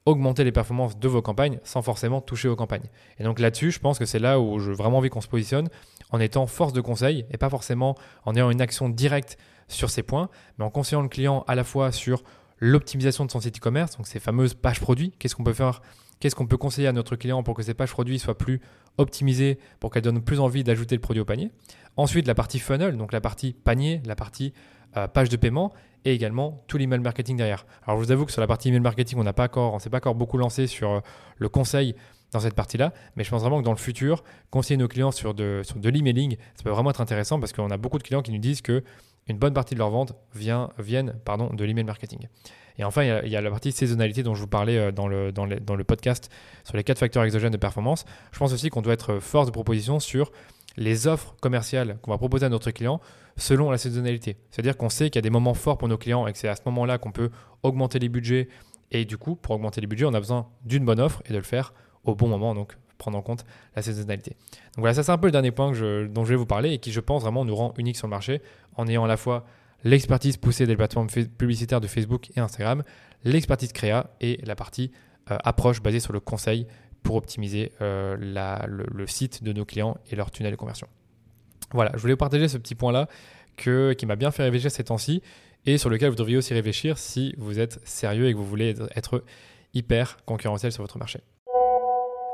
augmenter 0.06 0.44
les 0.44 0.52
performances 0.52 0.98
de 0.98 1.08
vos 1.08 1.22
campagnes 1.22 1.58
sans 1.62 1.82
forcément 1.82 2.20
toucher 2.20 2.48
aux 2.48 2.56
campagnes. 2.56 2.88
Et 3.18 3.24
donc 3.24 3.38
là-dessus, 3.38 3.70
je 3.70 3.78
pense 3.78 3.98
que 3.98 4.06
c'est 4.06 4.18
là 4.18 4.40
où 4.40 4.58
j'ai 4.58 4.72
vraiment 4.72 4.98
envie 4.98 5.10
qu'on 5.10 5.20
se 5.20 5.28
positionne 5.28 5.68
en 6.10 6.20
étant 6.20 6.46
force 6.46 6.72
de 6.72 6.80
conseil 6.80 7.26
et 7.30 7.36
pas 7.36 7.50
forcément 7.50 7.96
en 8.24 8.34
ayant 8.34 8.50
une 8.50 8.60
action 8.60 8.88
directe 8.88 9.38
sur 9.68 9.90
ces 9.90 10.02
points, 10.02 10.28
mais 10.58 10.64
en 10.64 10.70
conseillant 10.70 11.02
le 11.02 11.08
client 11.08 11.44
à 11.46 11.54
la 11.54 11.64
fois 11.64 11.92
sur 11.92 12.22
l'optimisation 12.58 13.24
de 13.24 13.30
son 13.30 13.40
site 13.40 13.58
e-commerce, 13.58 13.96
donc 13.96 14.06
ces 14.06 14.20
fameuses 14.20 14.54
pages 14.54 14.80
produits, 14.80 15.12
qu'est-ce 15.18 15.34
qu'on 15.34 15.44
peut 15.44 15.52
faire, 15.52 15.80
qu'est-ce 16.18 16.34
qu'on 16.34 16.46
peut 16.46 16.56
conseiller 16.56 16.88
à 16.88 16.92
notre 16.92 17.16
client 17.16 17.42
pour 17.42 17.54
que 17.54 17.62
ces 17.62 17.74
pages 17.74 17.90
produits 17.90 18.18
soient 18.18 18.36
plus 18.36 18.60
optimisées, 18.98 19.58
pour 19.78 19.90
qu'elles 19.90 20.02
donnent 20.02 20.22
plus 20.22 20.40
envie 20.40 20.62
d'ajouter 20.62 20.94
le 20.94 21.00
produit 21.00 21.22
au 21.22 21.24
panier? 21.24 21.50
Ensuite, 21.96 22.26
la 22.26 22.34
partie 22.34 22.58
funnel, 22.58 22.96
donc 22.96 23.12
la 23.12 23.20
partie 23.20 23.52
panier, 23.52 24.02
la 24.04 24.14
partie 24.14 24.52
euh, 24.96 25.06
page 25.06 25.28
de 25.28 25.36
paiement 25.36 25.72
et 26.04 26.12
également 26.12 26.64
tout 26.66 26.78
l'email 26.78 27.00
marketing 27.00 27.36
derrière. 27.36 27.64
Alors 27.84 28.00
je 28.00 28.04
vous 28.04 28.12
avoue 28.12 28.26
que 28.26 28.32
sur 28.32 28.40
la 28.40 28.46
partie 28.46 28.68
email 28.68 28.80
marketing, 28.80 29.18
on 29.18 29.24
n'a 29.24 29.32
pas 29.32 29.44
encore, 29.44 29.74
on 29.74 29.78
s'est 29.78 29.90
pas 29.90 29.98
encore 29.98 30.14
beaucoup 30.14 30.36
lancé 30.36 30.66
sur 30.66 30.90
euh, 30.90 31.00
le 31.38 31.48
conseil 31.48 31.94
dans 32.32 32.40
cette 32.40 32.54
partie-là, 32.54 32.92
mais 33.16 33.24
je 33.24 33.30
pense 33.30 33.42
vraiment 33.42 33.60
que 33.60 33.64
dans 33.64 33.72
le 33.72 33.76
futur, 33.76 34.22
conseiller 34.50 34.76
nos 34.76 34.88
clients 34.88 35.10
sur 35.10 35.34
de, 35.34 35.62
sur 35.64 35.76
de 35.76 35.88
l'emailing, 35.88 36.36
ça 36.54 36.62
peut 36.62 36.70
vraiment 36.70 36.90
être 36.90 37.00
intéressant 37.00 37.40
parce 37.40 37.52
qu'on 37.52 37.70
a 37.70 37.76
beaucoup 37.76 37.98
de 37.98 38.02
clients 38.02 38.22
qui 38.22 38.32
nous 38.32 38.38
disent 38.38 38.62
que 38.62 38.84
une 39.26 39.38
bonne 39.38 39.54
partie 39.54 39.74
de 39.74 39.78
leur 39.78 39.90
vente 39.90 40.14
vient, 40.34 40.70
viennent 40.78 41.14
pardon, 41.24 41.52
de 41.52 41.64
l'email 41.64 41.84
marketing. 41.84 42.28
Et 42.78 42.84
enfin, 42.84 43.02
il 43.02 43.28
y, 43.28 43.36
a, 43.36 43.40
la 43.40 43.50
partie 43.50 43.72
saisonnalité 43.72 44.22
dont 44.22 44.34
je 44.34 44.40
vous 44.40 44.46
parlais 44.46 44.78
euh, 44.78 44.90
dans 44.90 45.06
le, 45.06 45.32
dans, 45.32 45.46
dans 45.46 45.76
le 45.76 45.84
podcast 45.84 46.30
sur 46.64 46.76
les 46.76 46.84
quatre 46.84 46.98
facteurs 46.98 47.24
exogènes 47.24 47.52
de 47.52 47.58
performance. 47.58 48.06
Je 48.32 48.38
pense 48.38 48.52
aussi 48.52 48.70
qu'on 48.70 48.80
doit 48.80 48.94
être 48.94 49.18
force 49.18 49.46
de 49.46 49.52
proposition 49.52 50.00
sur 50.00 50.32
les 50.76 51.06
offres 51.06 51.34
commerciales 51.40 51.98
qu'on 52.00 52.10
va 52.10 52.18
proposer 52.18 52.46
à 52.46 52.48
notre 52.48 52.70
client 52.70 53.00
selon 53.36 53.70
la 53.70 53.78
saisonnalité. 53.78 54.36
C'est-à-dire 54.50 54.76
qu'on 54.76 54.88
sait 54.88 55.10
qu'il 55.10 55.16
y 55.16 55.18
a 55.18 55.22
des 55.22 55.30
moments 55.30 55.54
forts 55.54 55.78
pour 55.78 55.88
nos 55.88 55.98
clients 55.98 56.26
et 56.26 56.32
que 56.32 56.38
c'est 56.38 56.48
à 56.48 56.56
ce 56.56 56.62
moment-là 56.66 56.98
qu'on 56.98 57.12
peut 57.12 57.30
augmenter 57.62 57.98
les 57.98 58.08
budgets. 58.08 58.48
Et 58.90 59.04
du 59.04 59.18
coup, 59.18 59.36
pour 59.36 59.54
augmenter 59.54 59.80
les 59.80 59.86
budgets, 59.86 60.06
on 60.06 60.14
a 60.14 60.20
besoin 60.20 60.48
d'une 60.64 60.84
bonne 60.84 61.00
offre 61.00 61.22
et 61.26 61.32
de 61.32 61.38
le 61.38 61.44
faire 61.44 61.74
au 62.04 62.14
bon 62.14 62.28
moment, 62.28 62.54
donc 62.54 62.76
prendre 62.98 63.18
en 63.18 63.22
compte 63.22 63.44
la 63.74 63.82
saisonnalité. 63.82 64.36
Donc 64.74 64.78
voilà, 64.80 64.94
ça 64.94 65.02
c'est 65.02 65.12
un 65.12 65.18
peu 65.18 65.26
le 65.26 65.32
dernier 65.32 65.50
point 65.50 65.72
dont 65.72 66.24
je 66.24 66.30
vais 66.30 66.36
vous 66.36 66.46
parler 66.46 66.72
et 66.72 66.78
qui, 66.78 66.92
je 66.92 67.00
pense, 67.00 67.22
vraiment 67.22 67.44
nous 67.44 67.56
rend 67.56 67.74
unique 67.78 67.96
sur 67.96 68.06
le 68.06 68.10
marché 68.10 68.42
en 68.76 68.86
ayant 68.86 69.04
à 69.04 69.08
la 69.08 69.16
fois 69.16 69.44
l'expertise 69.84 70.36
poussée 70.36 70.66
des 70.66 70.76
plateformes 70.76 71.08
publicitaires 71.08 71.80
de 71.80 71.86
Facebook 71.86 72.30
et 72.36 72.40
Instagram, 72.40 72.84
l'expertise 73.24 73.72
créa 73.72 74.10
et 74.20 74.38
la 74.44 74.54
partie 74.54 74.92
euh, 75.30 75.38
approche 75.44 75.82
basée 75.82 76.00
sur 76.00 76.12
le 76.12 76.20
conseil 76.20 76.66
pour 77.02 77.16
optimiser 77.16 77.72
euh, 77.80 78.16
le, 78.18 79.06
site 79.06 79.42
de 79.42 79.52
nos 79.52 79.64
clients 79.64 79.96
et 80.10 80.16
leur 80.16 80.30
tunnel 80.30 80.52
de 80.52 80.56
conversion. 80.56 80.86
Voilà, 81.72 81.92
je 81.94 82.00
voulais 82.00 82.12
vous 82.12 82.18
partager 82.18 82.48
ce 82.48 82.58
petit 82.58 82.74
point-là 82.74 83.08
qui 83.56 84.06
m'a 84.06 84.16
bien 84.16 84.30
fait 84.30 84.42
réfléchir 84.42 84.70
ces 84.70 84.84
temps-ci 84.84 85.22
et 85.66 85.76
sur 85.76 85.90
lequel 85.90 86.08
vous 86.08 86.16
devriez 86.16 86.38
aussi 86.38 86.54
réfléchir 86.54 86.96
si 86.96 87.34
vous 87.36 87.58
êtes 87.58 87.78
sérieux 87.86 88.26
et 88.26 88.32
que 88.32 88.38
vous 88.38 88.46
voulez 88.46 88.74
être 88.94 89.22
hyper 89.74 90.18
concurrentiel 90.24 90.72
sur 90.72 90.82
votre 90.82 90.98
marché. 90.98 91.20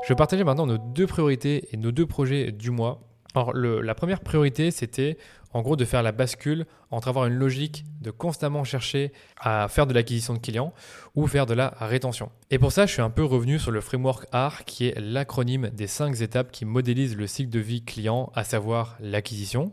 Je 0.03 0.09
vais 0.09 0.15
partager 0.15 0.43
maintenant 0.43 0.65
nos 0.65 0.77
deux 0.77 1.07
priorités 1.07 1.67
et 1.71 1.77
nos 1.77 1.91
deux 1.91 2.05
projets 2.05 2.51
du 2.51 2.71
mois. 2.71 3.01
Alors, 3.35 3.53
la 3.53 3.93
première 3.93 4.21
priorité, 4.21 4.71
c'était 4.71 5.17
en 5.53 5.61
gros 5.61 5.75
de 5.75 5.85
faire 5.85 6.01
la 6.01 6.11
bascule 6.11 6.65
entre 6.91 7.07
avoir 7.07 7.25
une 7.25 7.33
logique 7.33 7.83
de 8.01 8.09
constamment 8.11 8.63
chercher 8.63 9.11
à 9.39 9.67
faire 9.67 9.85
de 9.85 9.93
l'acquisition 9.93 10.33
de 10.33 10.39
clients 10.39 10.73
ou 11.15 11.27
faire 11.27 11.45
de 11.45 11.53
la 11.53 11.69
rétention. 11.79 12.31
Et 12.51 12.59
pour 12.59 12.71
ça, 12.71 12.85
je 12.85 12.93
suis 12.93 13.01
un 13.01 13.09
peu 13.09 13.23
revenu 13.23 13.59
sur 13.59 13.71
le 13.71 13.81
framework 13.81 14.27
AR 14.31 14.65
qui 14.65 14.87
est 14.87 14.99
l'acronyme 14.99 15.69
des 15.69 15.87
cinq 15.87 16.21
étapes 16.21 16.51
qui 16.51 16.65
modélisent 16.65 17.17
le 17.17 17.27
cycle 17.27 17.49
de 17.49 17.59
vie 17.59 17.83
client, 17.83 18.31
à 18.33 18.43
savoir 18.43 18.97
l'acquisition, 18.99 19.71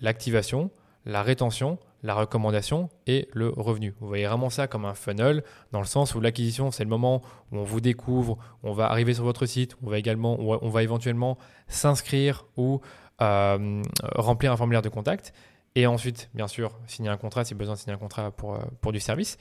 l'activation, 0.00 0.70
la 1.04 1.22
rétention, 1.22 1.78
la 2.02 2.14
recommandation 2.14 2.88
et 3.06 3.28
le 3.32 3.48
revenu. 3.48 3.94
Vous 4.00 4.06
voyez 4.06 4.26
vraiment 4.26 4.50
ça 4.50 4.66
comme 4.66 4.84
un 4.84 4.94
funnel 4.94 5.42
dans 5.72 5.80
le 5.80 5.86
sens 5.86 6.14
où 6.14 6.20
l'acquisition 6.20 6.70
c'est 6.70 6.84
le 6.84 6.90
moment 6.90 7.22
où 7.52 7.58
on 7.58 7.64
vous 7.64 7.80
découvre, 7.80 8.38
on 8.62 8.72
va 8.72 8.90
arriver 8.90 9.14
sur 9.14 9.24
votre 9.24 9.46
site, 9.46 9.76
on 9.82 9.90
va 9.90 9.98
également, 9.98 10.36
on 10.38 10.68
va 10.68 10.82
éventuellement 10.82 11.38
s'inscrire 11.68 12.46
ou 12.56 12.80
euh, 13.20 13.82
remplir 14.14 14.52
un 14.52 14.56
formulaire 14.56 14.82
de 14.82 14.88
contact 14.88 15.32
et 15.76 15.86
ensuite, 15.86 16.30
bien 16.32 16.48
sûr, 16.48 16.72
signer 16.86 17.10
un 17.10 17.18
contrat 17.18 17.44
si 17.44 17.54
besoin 17.54 17.74
de 17.74 17.78
signer 17.78 17.94
un 17.94 17.98
contrat 17.98 18.30
pour, 18.30 18.54
euh, 18.54 18.60
pour 18.80 18.92
du 18.92 18.98
service. 18.98 19.36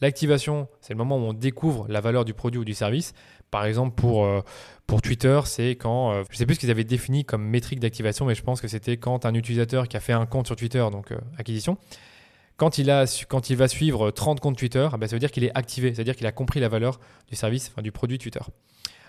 L'activation, 0.00 0.68
c'est 0.80 0.92
le 0.92 0.98
moment 0.98 1.16
où 1.16 1.22
on 1.22 1.32
découvre 1.32 1.86
la 1.88 2.00
valeur 2.00 2.24
du 2.24 2.34
produit 2.34 2.60
ou 2.60 2.64
du 2.64 2.74
service. 2.74 3.14
Par 3.50 3.64
exemple, 3.64 3.94
pour, 3.94 4.24
euh, 4.24 4.42
pour 4.86 5.00
Twitter, 5.02 5.40
c'est 5.44 5.70
quand, 5.70 6.12
je 6.24 6.32
ne 6.32 6.36
sais 6.36 6.46
plus 6.46 6.56
ce 6.56 6.60
qu'ils 6.60 6.70
avaient 6.70 6.84
défini 6.84 7.24
comme 7.24 7.44
métrique 7.44 7.80
d'activation, 7.80 8.26
mais 8.26 8.34
je 8.34 8.42
pense 8.42 8.60
que 8.60 8.68
c'était 8.68 8.96
quand 8.96 9.24
un 9.24 9.34
utilisateur 9.34 9.88
qui 9.88 9.96
a 9.96 10.00
fait 10.00 10.12
un 10.12 10.26
compte 10.26 10.46
sur 10.46 10.56
Twitter, 10.56 10.84
donc 10.90 11.12
acquisition, 11.38 11.78
quand 12.56 12.78
il, 12.78 12.90
a, 12.90 13.04
quand 13.28 13.50
il 13.50 13.56
va 13.56 13.68
suivre 13.68 14.10
30 14.10 14.40
comptes 14.40 14.56
Twitter, 14.56 14.88
eh 14.92 14.96
ben, 14.96 15.06
ça 15.06 15.14
veut 15.14 15.20
dire 15.20 15.30
qu'il 15.30 15.44
est 15.44 15.54
activé, 15.54 15.94
c'est-à-dire 15.94 16.16
qu'il 16.16 16.26
a 16.26 16.32
compris 16.32 16.60
la 16.60 16.68
valeur 16.68 17.00
du 17.28 17.36
service, 17.36 17.70
enfin, 17.70 17.82
du 17.82 17.92
produit 17.92 18.18
Twitter. 18.18 18.40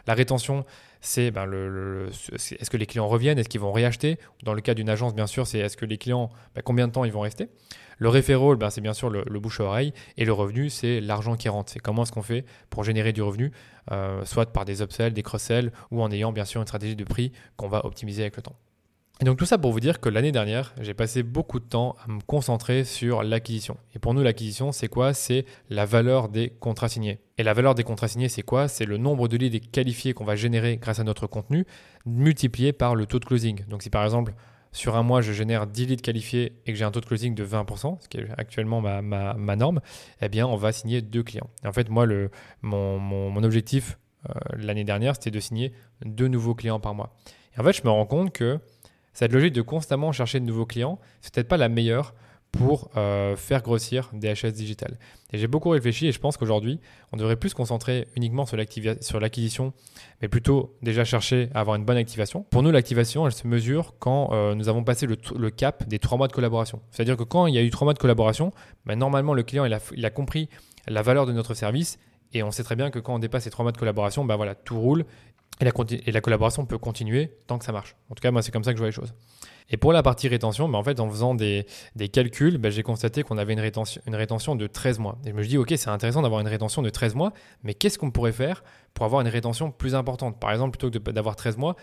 La 0.06 0.14
rétention, 0.14 0.66
c'est 1.02 1.32
ben, 1.32 1.46
est-ce 1.50 2.70
que 2.70 2.78
les 2.78 2.86
clients 2.86 3.08
reviennent, 3.08 3.40
est-ce 3.40 3.50
qu'ils 3.50 3.62
vont 3.62 3.72
réacheter? 3.72 4.18
Dans 4.44 4.54
le 4.54 4.62
cas 4.62 4.74
d'une 4.74 4.90
agence, 4.90 5.14
bien 5.14 5.28
sûr, 5.28 5.48
c'est 5.48 5.60
est-ce 5.60 5.78
que 5.78 5.86
les 5.86 5.98
clients, 5.98 6.30
ben, 6.56 6.62
combien 6.62 6.88
de 6.88 6.94
temps 6.94 7.04
ils 7.04 7.12
vont 7.12 7.22
rester? 7.22 7.50
Le 7.98 8.10
referral, 8.10 8.56
ben, 8.56 8.70
c'est 8.70 8.82
bien 8.82 8.94
sûr 8.94 9.10
le, 9.10 9.40
bouche 9.40 9.60
à 9.60 9.64
oreille. 9.64 9.94
Et 10.18 10.26
le 10.26 10.34
revenu, 10.34 10.70
c'est 10.70 11.02
l'argent 11.02 11.36
qui 11.36 11.50
rentre. 11.50 11.72
C'est 11.72 11.80
comment 11.80 12.04
est-ce 12.04 12.12
qu'on 12.12 12.22
fait 12.22 12.46
pour 12.70 12.84
générer 12.84 13.14
du 13.14 13.22
revenu, 13.22 13.52
euh, 13.92 14.24
soit 14.26 14.52
par 14.52 14.66
des 14.66 14.82
upsells, 14.82 15.14
des 15.14 15.24
cross-sells, 15.24 15.72
ou 15.92 16.02
en 16.02 16.12
ayant 16.12 16.32
bien 16.32 16.46
sûr 16.46 16.62
une 16.62 16.68
stratégie 16.68 16.96
de 16.96 17.04
prix 17.04 17.32
qu'on 17.56 17.68
va 17.68 17.86
optimiser 17.86 18.22
avec 18.22 18.36
le 18.36 18.44
temps. 18.44 18.56
Et 19.20 19.26
donc 19.26 19.38
tout 19.38 19.46
ça 19.46 19.58
pour 19.58 19.72
vous 19.72 19.80
dire 19.80 20.00
que 20.00 20.10
l'année 20.10 20.32
dernière, 20.32 20.76
j'ai 20.80 20.94
passé 20.94 21.24
beaucoup 21.24 21.60
de 21.60 21.66
temps 21.66 21.96
à 22.06 22.12
me 22.12 22.22
concentrer 22.22 22.84
sur 22.84 23.24
l'acquisition. 23.24 23.78
Et 23.96 24.00
pour 24.00 24.14
nous, 24.14 24.22
l'acquisition, 24.22 24.72
c'est 24.72 24.90
quoi? 24.90 25.16
C'est 25.16 25.46
la 25.72 25.86
valeur 25.86 26.30
des 26.30 26.52
contrats 26.52 26.88
signés. 26.88 27.20
Et 27.40 27.44
la 27.44 27.54
valeur 27.54 27.74
des 27.74 27.84
contrats 27.84 28.08
signés, 28.08 28.30
c'est 28.30 28.44
quoi? 28.44 28.68
C'est 28.68 28.86
le 28.86 28.98
nombre 28.98 29.28
de 29.28 29.36
leads 29.38 29.60
qualifiés 29.72 30.14
qu'on 30.14 30.24
va 30.24 30.36
générer 30.36 30.78
grâce 30.78 31.00
à 31.00 31.04
notre 31.04 31.26
contenu, 31.26 31.66
multiplié 32.06 32.74
par 32.74 32.94
le 32.94 33.08
taux 33.08 33.18
de 33.18 33.26
closing. 33.26 33.66
Donc 33.68 33.82
si 33.82 33.90
par 33.90 34.04
exemple, 34.04 34.36
sur 34.78 34.96
un 34.96 35.02
mois 35.02 35.22
je 35.22 35.34
génère 35.34 35.66
10 35.66 35.88
leads 35.88 36.02
qualifiés 36.04 36.54
et 36.66 36.72
que 36.72 36.78
j'ai 36.78 36.86
un 36.86 36.92
taux 36.92 37.02
de 37.02 37.06
closing 37.06 37.34
de 37.34 37.44
20%, 37.44 38.00
ce 38.00 38.08
qui 38.08 38.18
est 38.18 38.28
actuellement 38.38 38.80
ma, 38.80 39.56
norme, 39.56 39.82
eh 40.22 40.30
bien 40.30 40.46
on 40.46 40.56
va 40.56 40.72
signer 40.72 41.02
deux 41.02 41.24
clients. 41.24 41.50
En 41.66 41.74
fait, 41.74 41.90
moi, 41.90 42.06
mon, 42.62 43.44
objectif 43.44 43.98
euh, 44.30 44.34
l'année 44.56 44.84
dernière, 44.84 45.16
c'était 45.16 45.32
de 45.32 45.40
signer 45.40 45.74
deux 46.06 46.28
nouveaux 46.28 46.54
clients 46.54 46.80
par 46.80 46.94
mois. 46.94 47.16
Et 47.56 47.60
en 47.60 47.64
fait, 47.64 47.74
je 47.74 47.82
me 47.84 47.90
rends 47.90 48.06
compte 48.06 48.32
que 48.32 48.60
cette 49.14 49.34
logique 49.34 49.54
de 49.54 49.64
constamment 49.64 50.12
chercher 50.12 50.40
de 50.40 50.46
nouveaux 50.46 50.68
clients, 50.68 51.00
c'est 51.22 51.34
peut-être 51.34 51.48
pas 51.48 51.58
la 51.58 51.70
meilleure 51.70 52.14
pour 52.58 52.90
euh, 52.98 53.36
faire 53.36 53.62
grossir 53.62 54.10
des 54.14 54.34
HS 54.34 54.52
digitales. 54.54 54.98
Et 55.32 55.38
j'ai 55.38 55.48
beaucoup 55.48 55.70
réfléchi 55.70 56.08
et 56.08 56.12
je 56.12 56.20
pense 56.20 56.38
qu'aujourd'hui, 56.38 56.80
on 57.12 57.18
devrait 57.18 57.36
plus 57.36 57.50
se 57.50 57.56
concentrer 57.56 58.08
uniquement 58.16 58.46
sur 58.46 58.58
l'acquisition, 59.20 59.74
mais 60.22 60.28
plutôt 60.28 60.76
déjà 60.82 61.04
chercher 61.04 61.50
à 61.54 61.60
avoir 61.60 61.76
une 61.76 61.86
bonne 61.86 61.98
activation. 61.98 62.44
Pour 62.50 62.64
nous, 62.64 62.72
l'activation, 62.72 63.26
elle 63.26 63.34
se 63.34 63.48
mesure 63.48 63.96
quand 64.00 64.30
euh, 64.32 64.56
nous 64.56 64.70
avons 64.70 64.84
passé 64.84 65.06
le, 65.06 65.50
cap 65.50 65.88
des 65.88 66.00
trois 66.00 66.18
mois 66.18 66.28
de 66.28 66.34
collaboration. 66.34 66.82
C'est-à-dire 66.92 67.18
que 67.18 67.24
quand 67.24 67.48
il 67.48 67.56
y 67.56 67.58
a 67.58 67.62
eu 67.62 67.70
trois 67.70 67.86
mois 67.86 67.94
de 67.94 68.00
collaboration, 68.00 68.52
ben, 68.86 68.98
normalement, 68.98 69.34
le 69.34 69.44
client, 69.44 69.66
il 69.66 70.06
a, 70.06 70.10
compris 70.10 70.50
la 70.88 71.02
valeur 71.02 71.26
de 71.26 71.34
notre 71.34 71.54
service 71.54 72.00
et 72.34 72.44
on 72.44 72.52
sait 72.52 72.64
très 72.64 72.76
bien 72.76 72.90
que 72.90 73.00
quand 73.00 73.16
on 73.16 73.20
dépasse 73.20 73.44
ces 73.44 73.50
trois 73.50 73.64
mois 73.64 73.72
de 73.72 73.78
collaboration, 73.78 74.26
ben 74.26 74.36
voilà, 74.36 74.56
tout 74.56 74.80
roule 74.80 75.06
et 75.60 75.66
la, 75.66 75.72
et 76.06 76.12
la 76.12 76.22
collaboration 76.22 76.66
peut 76.66 76.78
continuer 76.78 77.32
tant 77.48 77.58
que 77.58 77.66
ça 77.66 77.72
marche. 77.72 77.96
En 78.10 78.16
tout 78.16 78.22
cas, 78.22 78.32
moi, 78.32 78.42
c'est 78.42 78.52
comme 78.52 78.64
ça 78.64 78.72
que 78.72 78.78
je 78.78 78.82
vois 78.82 78.90
les 78.90 78.94
choses. 78.94 79.14
Et 79.70 79.78
pour 79.78 79.92
la 79.92 80.02
partie 80.02 80.28
rétention, 80.28 80.70
bah, 80.70 80.78
en 80.78 80.84
fait, 80.84 81.00
en 81.00 81.10
faisant 81.10 81.36
des, 81.36 81.66
calculs, 82.12 82.58
bah, 82.58 82.70
j'ai 82.70 82.84
constaté 82.84 83.24
qu'on 83.24 83.38
avait 83.38 83.54
une 83.54 83.60
rétention, 83.60 84.02
une 84.08 84.16
rétention 84.16 84.56
de 84.56 84.68
13 84.68 85.00
mois. 85.00 85.18
Et 85.26 85.30
je 85.30 85.34
me 85.34 85.44
dis, 85.44 85.58
OK, 85.58 85.74
c'est 85.76 85.90
intéressant 85.90 86.22
d'avoir 86.22 86.42
une 86.42 86.48
rétention 86.48 86.82
de 86.82 86.90
13 86.90 87.16
mois, 87.16 87.34
mais 87.64 87.74
qu'est-ce 87.74 87.98
qu'on 87.98 88.12
pourrait 88.12 88.32
faire 88.32 88.64
pour 88.94 89.06
avoir 89.06 89.22
une 89.22 89.28
rétention 89.28 89.72
plus 89.72 89.96
importante? 89.96 90.40
Par 90.40 90.52
exemple, 90.52 90.78
plutôt 90.78 90.90
que 90.90 91.12
d'avoir 91.12 91.36
13 91.36 91.58
mois, 91.58 91.76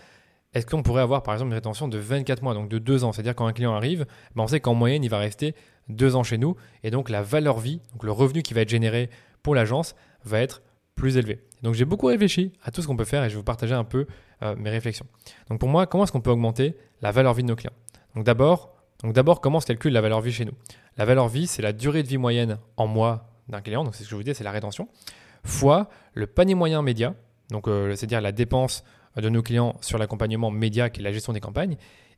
est-ce 0.53 0.65
qu'on 0.65 0.83
pourrait 0.83 1.01
avoir 1.01 1.21
par 1.21 1.33
exemple 1.33 1.49
une 1.49 1.55
rétention 1.55 1.87
de 1.87 1.97
24 1.97 2.41
mois, 2.41 2.53
donc 2.53 2.69
de 2.69 2.79
2 2.79 3.03
ans? 3.03 3.11
C'est-à-dire 3.11 3.35
quand 3.35 3.45
un 3.45 3.53
client 3.53 3.75
arrive, 3.75 4.05
bah, 4.35 4.43
on 4.43 4.47
sait 4.47 4.59
qu'en 4.61 4.73
moyenne, 4.73 5.03
il 5.03 5.09
va 5.09 5.19
rester 5.19 5.53
2 5.89 6.15
ans 6.15 6.23
chez 6.23 6.37
nous, 6.37 6.55
et 6.83 6.91
donc 6.91 7.09
la 7.09 7.21
valeur 7.21 7.59
vie, 7.59 7.81
donc 7.91 8.03
le 8.03 8.11
revenu 8.11 8.41
qui 8.41 8.53
va 8.53 8.61
être 8.61 8.69
généré 8.69 9.09
pour 9.43 9.53
l'agence, 9.53 9.95
va 10.23 10.39
être 10.39 10.63
plus 10.95 11.17
élevé. 11.17 11.39
Donc 11.61 11.73
j'ai 11.73 11.85
beaucoup 11.85 12.07
réfléchi 12.07 12.53
à 12.63 12.71
tout 12.71 12.81
ce 12.81 12.87
qu'on 12.87 12.97
peut 12.97 13.05
faire 13.05 13.23
et 13.23 13.29
je 13.29 13.35
vais 13.35 13.39
vous 13.39 13.43
partager 13.43 13.73
un 13.73 13.83
peu 13.83 14.07
euh, 14.43 14.55
mes 14.55 14.69
réflexions. 14.69 15.05
Donc 15.49 15.59
pour 15.59 15.69
moi, 15.69 15.85
comment 15.87 16.03
est-ce 16.03 16.11
qu'on 16.11 16.21
peut 16.21 16.31
augmenter 16.31 16.75
la 17.01 17.11
valeur 17.11 17.33
vie 17.33 17.43
de 17.43 17.47
nos 17.47 17.55
clients? 17.55 17.73
Donc 18.15 18.23
d'abord, 18.23 18.75
donc 19.03 19.13
d'abord, 19.13 19.41
comment 19.41 19.59
se 19.59 19.65
calcule 19.65 19.93
la 19.93 20.01
valeur 20.01 20.21
vie 20.21 20.31
chez 20.31 20.45
nous? 20.45 20.53
La 20.97 21.05
valeur 21.05 21.27
vie, 21.27 21.47
c'est 21.47 21.61
la 21.61 21.73
durée 21.73 22.03
de 22.03 22.07
vie 22.07 22.17
moyenne 22.17 22.57
en 22.77 22.87
mois 22.87 23.29
d'un 23.49 23.61
client, 23.61 23.83
donc 23.83 23.95
c'est 23.95 24.03
ce 24.03 24.07
que 24.07 24.11
je 24.11 24.15
vous 24.15 24.23
dis, 24.23 24.33
c'est 24.33 24.43
la 24.43 24.51
rétention, 24.51 24.87
fois 25.43 25.89
le 26.13 26.27
panier 26.27 26.55
moyen 26.55 26.81
média, 26.81 27.13
donc 27.49 27.67
euh, 27.67 27.93
c'est-à-dire 27.95 28.21
la 28.21 28.31
dépense 28.31 28.83
de 29.17 29.29
nos 29.29 29.43
clients 29.43 29.75
sur 29.81 29.97
l'accompagnement 29.97 30.51
média 30.51 30.89
qui 30.89 31.01
est 31.01 31.03
la 31.03 31.11
gestion 31.11 31.33
des 31.33 31.39
campagnes. 31.39 31.77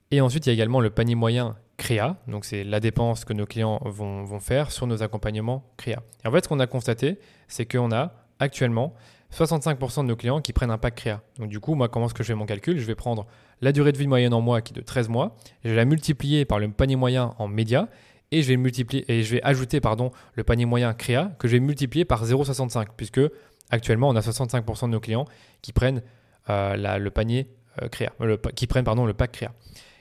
Et 0.09 0.21
ensuite, 0.21 0.45
il 0.45 0.49
y 0.49 0.51
a 0.51 0.53
également 0.53 0.79
le 0.79 0.89
panier 0.89 1.15
moyen 1.15 1.57
créa, 1.75 2.17
donc 2.27 2.45
c'est 2.45 2.63
la 2.63 2.79
dépense 2.79 3.25
que 3.25 3.33
nos 3.33 3.45
clients 3.45 3.81
vont, 3.83 4.23
vont 4.23 4.39
faire 4.39 4.71
sur 4.71 4.87
nos 4.87 5.03
accompagnements 5.03 5.65
créa. 5.75 6.01
Et 6.23 6.27
en 6.27 6.31
fait, 6.31 6.45
ce 6.45 6.49
qu'on 6.49 6.59
a 6.59 6.67
constaté, 6.67 7.19
c'est 7.47 7.65
qu'on 7.65 7.91
a 7.91 8.13
actuellement 8.39 8.93
65% 9.33 10.03
de 10.03 10.07
nos 10.07 10.15
clients 10.15 10.41
qui 10.41 10.53
prennent 10.53 10.71
un 10.71 10.77
pack 10.77 10.95
créa. 10.95 11.21
Donc 11.37 11.49
du 11.49 11.59
coup, 11.59 11.75
moi, 11.75 11.89
comment 11.89 12.05
est-ce 12.05 12.13
que 12.13 12.23
je 12.23 12.27
fais 12.27 12.35
mon 12.35 12.45
calcul? 12.45 12.79
Je 12.79 12.85
vais 12.85 12.95
prendre 12.95 13.25
la 13.61 13.71
durée 13.71 13.91
de 13.91 13.97
vie 13.97 14.07
moyenne 14.07 14.33
en 14.33 14.41
mois 14.41 14.61
qui 14.61 14.73
est 14.73 14.75
de 14.75 14.81
13 14.81 15.09
mois, 15.09 15.35
je 15.63 15.69
vais 15.69 15.75
la 15.75 15.85
multiplier 15.85 16.45
par 16.45 16.59
le 16.59 16.69
panier 16.69 16.95
moyen 16.95 17.33
en 17.39 17.47
média 17.47 17.89
et 18.31 18.41
je 18.41 18.47
vais 18.49 18.57
multiplier 18.57 19.09
et 19.11 19.23
je 19.23 19.35
vais 19.35 19.43
ajouter 19.43 19.79
pardon 19.81 20.11
le 20.35 20.43
panier 20.43 20.65
moyen 20.65 20.93
créa 20.93 21.31
que 21.39 21.47
je 21.47 21.53
vais 21.53 21.59
multiplier 21.59 22.05
par 22.05 22.25
0,65 22.25 22.87
puisque 22.95 23.21
actuellement 23.69 24.09
on 24.09 24.15
a 24.15 24.19
65% 24.19 24.85
de 24.85 24.91
nos 24.91 24.99
clients 24.99 25.25
qui 25.61 25.73
prennent 25.73 26.03
euh, 26.49 26.97
le 26.97 27.09
panier 27.09 27.49
euh, 27.81 27.87
créa, 27.87 28.11
qui 28.55 28.67
prennent 28.67 28.85
pardon 28.85 29.05
le 29.05 29.13
pack 29.13 29.31
créa. 29.31 29.51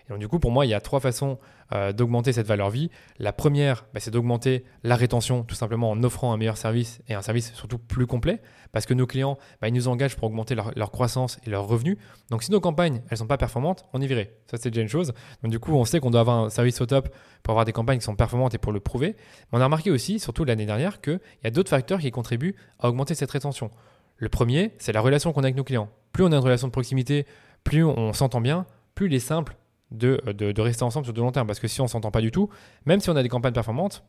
Donc 0.09 0.19
du 0.19 0.29
coup 0.29 0.39
pour 0.39 0.51
moi 0.51 0.67
il 0.67 0.69
y 0.69 0.75
a 0.75 0.81
trois 0.81 1.01
façons 1.01 1.39
euh, 1.73 1.93
d'augmenter 1.93 2.33
cette 2.33 2.47
valeur 2.47 2.71
vie. 2.71 2.91
La 3.19 3.33
première, 3.33 3.87
bah, 3.93 3.99
c'est 3.99 4.13
d'augmenter 4.13 4.65
la 4.85 4.95
rétention 4.95 5.43
tout 5.43 5.57
simplement 5.57 5.91
en 5.91 6.01
offrant 6.05 6.33
un 6.33 6.37
meilleur 6.37 6.57
service 6.57 7.01
et 7.09 7.15
un 7.15 7.23
service 7.23 7.53
surtout 7.55 7.79
plus 7.79 8.07
complet 8.07 8.41
parce 8.71 8.87
que 8.87 8.95
nos 8.95 9.07
clients, 9.07 9.37
bah, 9.61 9.67
ils 9.67 9.75
nous 9.75 9.89
engagent 9.89 10.15
pour 10.15 10.29
augmenter 10.29 10.55
leur, 10.55 10.91
croissance 10.93 11.41
et 11.45 11.51
leurs 11.51 11.67
revenus. 11.67 11.97
Donc 12.31 12.45
si 12.45 12.53
nos 12.53 12.61
campagnes, 12.61 13.03
elles 13.11 13.19
sont 13.19 13.27
pas 13.27 13.37
performantes, 13.37 13.85
on 13.93 14.01
y 14.01 14.07
virait. 14.07 14.37
Ça, 14.49 14.59
c'est 14.59 14.71
déjà 14.71 14.83
une 14.83 14.89
chose. 14.89 15.13
Donc 15.43 15.51
du 15.51 15.59
coup, 15.59 15.75
on 15.75 15.85
sait 15.85 15.99
qu'on 15.99 16.11
doit 16.11 16.21
avoir 16.21 16.39
un 16.39 16.51
service 16.51 16.81
au 16.81 16.87
top 16.87 17.09
pour 17.43 17.53
avoir 17.53 17.65
des 17.65 17.73
campagnes 17.73 17.99
qui 17.99 18.05
sont 18.05 18.15
performantes 18.15 18.55
et 18.55 18.59
pour 18.59 18.73
le 18.73 18.79
prouver. 18.79 19.17
Mais 19.51 19.59
on 19.59 19.61
a 19.61 19.65
remarqué 19.65 19.91
aussi, 19.91 20.21
surtout 20.21 20.45
l'année 20.45 20.67
dernière, 20.67 21.01
qu'il 21.01 21.21
y 21.43 21.47
a 21.49 21.51
d'autres 21.51 21.71
facteurs 21.71 21.99
qui 21.99 22.13
contribuent 22.13 22.55
à 22.79 22.89
augmenter 22.89 23.17
cette 23.17 23.31
rétention. 23.33 23.73
Le 24.19 24.29
premier, 24.29 24.73
c'est 24.79 24.93
la 24.93 25.01
relation 25.01 25.33
qu'on 25.33 25.43
a 25.43 25.47
avec 25.47 25.57
nos 25.57 25.65
clients. 25.65 25.91
Plus 26.13 26.23
on 26.23 26.31
a 26.31 26.37
une 26.37 26.43
relation 26.43 26.69
de 26.69 26.73
proximité, 26.73 27.27
plus 27.65 27.85
on 27.85 28.13
s'entend 28.13 28.41
bien, 28.41 28.67
plus 28.95 29.07
il 29.07 29.15
est 29.15 29.19
simple 29.19 29.57
de, 29.91 30.21
de, 30.33 30.61
rester 30.61 30.83
ensemble 30.83 31.07
sur 31.07 31.15
de 31.15 31.21
long 31.21 31.33
terme. 31.33 31.47
Parce 31.47 31.61
que 31.61 31.69
si 31.69 31.81
on 31.81 31.85
ne 31.85 31.89
s'entend 31.89 32.11
pas 32.11 32.21
du 32.21 32.31
tout, 32.31 32.49
même 32.85 33.01
si 33.01 33.11
on 33.11 33.17
a 33.17 33.23
des 33.23 33.29
campagnes 33.29 33.53
performantes, 33.53 34.05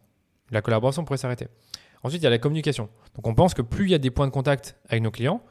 la 0.51 0.61
collaboration 0.61 1.05
pourrait 1.05 1.17
s'arrêter. 1.17 1.47
Ensuite, 2.03 2.21
il 2.21 2.25
y 2.25 2.27
a 2.27 2.31
la 2.31 2.37
communication. 2.37 2.89
Donc 3.15 3.27
on 3.27 3.35
pense 3.35 3.53
que 3.53 3.61
plus 3.61 3.85
il 3.85 3.91
y 3.91 3.95
a 3.95 3.99
des 3.99 4.11
points 4.11 4.27
de 4.27 4.31
contact 4.31 4.77
avec 4.87 5.03
nos 5.03 5.11
clients, 5.11 5.41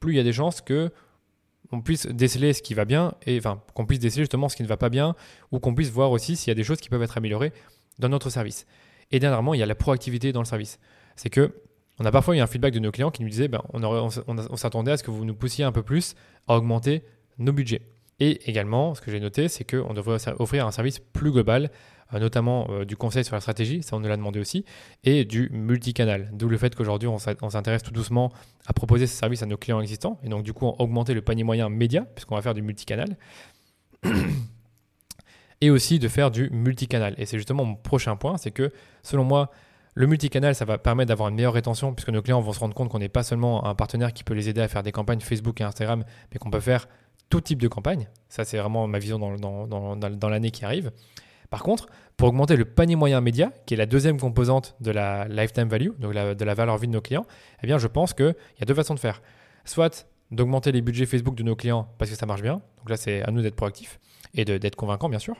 plus 0.00 0.14
il 0.14 0.16
y 0.16 0.20
a 0.20 0.24
des 0.24 0.32
chances 0.32 0.60
que 0.60 0.92
on 1.72 1.80
puisse 1.80 2.06
déceler 2.06 2.52
ce 2.52 2.62
qui 2.62 2.74
va 2.74 2.84
bien 2.84 3.14
et 3.26 3.38
enfin 3.38 3.60
qu'on 3.74 3.86
puisse 3.86 3.98
déceler 3.98 4.22
justement 4.22 4.48
ce 4.48 4.54
qui 4.54 4.62
ne 4.62 4.68
va 4.68 4.76
pas 4.76 4.88
bien 4.88 5.16
ou 5.50 5.58
qu'on 5.58 5.74
puisse 5.74 5.90
voir 5.90 6.12
aussi 6.12 6.36
s'il 6.36 6.48
y 6.48 6.52
a 6.52 6.54
des 6.54 6.62
choses 6.62 6.80
qui 6.80 6.88
peuvent 6.88 7.02
être 7.02 7.18
améliorées 7.18 7.52
dans 7.98 8.08
notre 8.08 8.30
service. 8.30 8.66
Et 9.10 9.18
dernièrement, 9.18 9.52
il 9.52 9.58
y 9.58 9.62
a 9.64 9.66
la 9.66 9.74
proactivité 9.74 10.32
dans 10.32 10.40
le 10.40 10.46
service. 10.46 10.78
C'est 11.16 11.30
que 11.30 11.54
on 11.98 12.04
a 12.04 12.12
parfois 12.12 12.36
eu 12.36 12.40
un 12.40 12.46
feedback 12.46 12.74
de 12.74 12.78
nos 12.78 12.92
clients 12.92 13.10
qui 13.10 13.22
nous 13.22 13.28
disaient 13.28 13.48
ben, 13.48 13.62
on 13.72 14.56
s'attendait 14.56 14.92
à 14.92 14.96
ce 14.96 15.02
que 15.02 15.10
vous 15.10 15.24
nous 15.24 15.34
poussiez 15.34 15.64
un 15.64 15.72
peu 15.72 15.82
plus 15.82 16.14
à 16.46 16.56
augmenter 16.56 17.02
nos 17.38 17.52
budgets. 17.52 17.82
Et 18.18 18.48
également, 18.48 18.94
ce 18.94 19.00
que 19.00 19.10
j'ai 19.10 19.20
noté, 19.20 19.48
c'est 19.48 19.64
qu'on 19.64 19.92
devrait 19.92 20.18
offrir 20.38 20.66
un 20.66 20.70
service 20.70 20.98
plus 20.98 21.30
global, 21.30 21.70
euh, 22.14 22.18
notamment 22.18 22.66
euh, 22.70 22.84
du 22.84 22.96
conseil 22.96 23.24
sur 23.24 23.34
la 23.34 23.40
stratégie, 23.40 23.82
ça 23.82 23.94
on 23.96 24.00
nous 24.00 24.08
l'a 24.08 24.16
demandé 24.16 24.40
aussi, 24.40 24.64
et 25.04 25.24
du 25.24 25.50
multicanal. 25.52 26.30
D'où 26.32 26.48
le 26.48 26.56
fait 26.56 26.74
qu'aujourd'hui 26.74 27.08
on 27.08 27.18
s'intéresse 27.18 27.82
tout 27.82 27.90
doucement 27.90 28.32
à 28.66 28.72
proposer 28.72 29.06
ce 29.06 29.14
service 29.14 29.42
à 29.42 29.46
nos 29.46 29.58
clients 29.58 29.80
existants, 29.80 30.18
et 30.22 30.28
donc 30.28 30.44
du 30.44 30.54
coup 30.54 30.66
augmenter 30.66 31.12
le 31.12 31.20
panier 31.20 31.44
moyen 31.44 31.68
média, 31.68 32.02
puisqu'on 32.14 32.36
va 32.36 32.42
faire 32.42 32.54
du 32.54 32.62
multicanal. 32.62 33.16
et 35.60 35.70
aussi 35.70 35.98
de 35.98 36.08
faire 36.08 36.30
du 36.30 36.50
multicanal. 36.50 37.14
Et 37.18 37.26
c'est 37.26 37.38
justement 37.38 37.64
mon 37.64 37.76
prochain 37.76 38.16
point, 38.16 38.36
c'est 38.36 38.50
que 38.50 38.72
selon 39.02 39.24
moi, 39.24 39.50
le 39.94 40.06
multicanal, 40.06 40.54
ça 40.54 40.66
va 40.66 40.76
permettre 40.76 41.08
d'avoir 41.08 41.30
une 41.30 41.36
meilleure 41.36 41.54
rétention 41.54 41.94
puisque 41.94 42.10
nos 42.10 42.20
clients 42.20 42.40
vont 42.40 42.52
se 42.52 42.60
rendre 42.60 42.74
compte 42.74 42.90
qu'on 42.90 42.98
n'est 42.98 43.08
pas 43.08 43.22
seulement 43.22 43.64
un 43.64 43.74
partenaire 43.74 44.12
qui 44.12 44.24
peut 44.24 44.34
les 44.34 44.48
aider 44.50 44.60
à 44.60 44.68
faire 44.68 44.82
des 44.82 44.92
campagnes 44.92 45.20
Facebook 45.20 45.60
et 45.60 45.64
Instagram, 45.64 46.04
mais 46.32 46.38
qu'on 46.38 46.50
peut 46.50 46.60
faire 46.60 46.86
tout 47.28 47.40
type 47.40 47.60
de 47.60 47.68
campagne. 47.68 48.08
Ça, 48.28 48.44
c'est 48.44 48.58
vraiment 48.58 48.86
ma 48.86 48.98
vision 48.98 49.18
dans, 49.18 49.66
dans, 49.96 50.28
l'année 50.28 50.50
qui 50.50 50.64
arrive. 50.64 50.92
Par 51.50 51.62
contre, 51.62 51.86
pour 52.16 52.28
augmenter 52.28 52.56
le 52.56 52.64
panier 52.64 52.96
moyen 52.96 53.20
média, 53.20 53.52
qui 53.66 53.74
est 53.74 53.76
la 53.76 53.86
deuxième 53.86 54.18
composante 54.18 54.74
de 54.80 54.90
la 54.90 55.28
lifetime 55.28 55.68
value, 55.68 55.90
donc 55.98 56.12
de 56.12 56.44
la 56.44 56.54
valeur 56.54 56.76
vie 56.78 56.88
de 56.88 56.92
nos 56.92 57.00
clients, 57.00 57.26
eh 57.62 57.66
bien, 57.66 57.78
je 57.78 57.86
pense 57.86 58.14
qu'il 58.14 58.34
y 58.58 58.62
a 58.62 58.64
deux 58.64 58.74
façons 58.74 58.94
de 58.94 59.00
faire. 59.00 59.22
Soit 59.64 60.06
d'augmenter 60.30 60.72
les 60.72 60.82
budgets 60.82 61.06
Facebook 61.06 61.36
de 61.36 61.42
nos 61.42 61.54
clients 61.54 61.88
parce 61.98 62.10
que 62.10 62.16
ça 62.16 62.26
marche 62.26 62.42
bien. 62.42 62.60
Donc 62.78 62.90
là, 62.90 62.96
c'est 62.96 63.22
à 63.22 63.30
nous 63.30 63.42
d'être 63.42 63.54
proactifs 63.54 64.00
et 64.34 64.44
d'être 64.44 64.76
convaincants, 64.76 65.08
bien 65.08 65.18
sûr. 65.18 65.36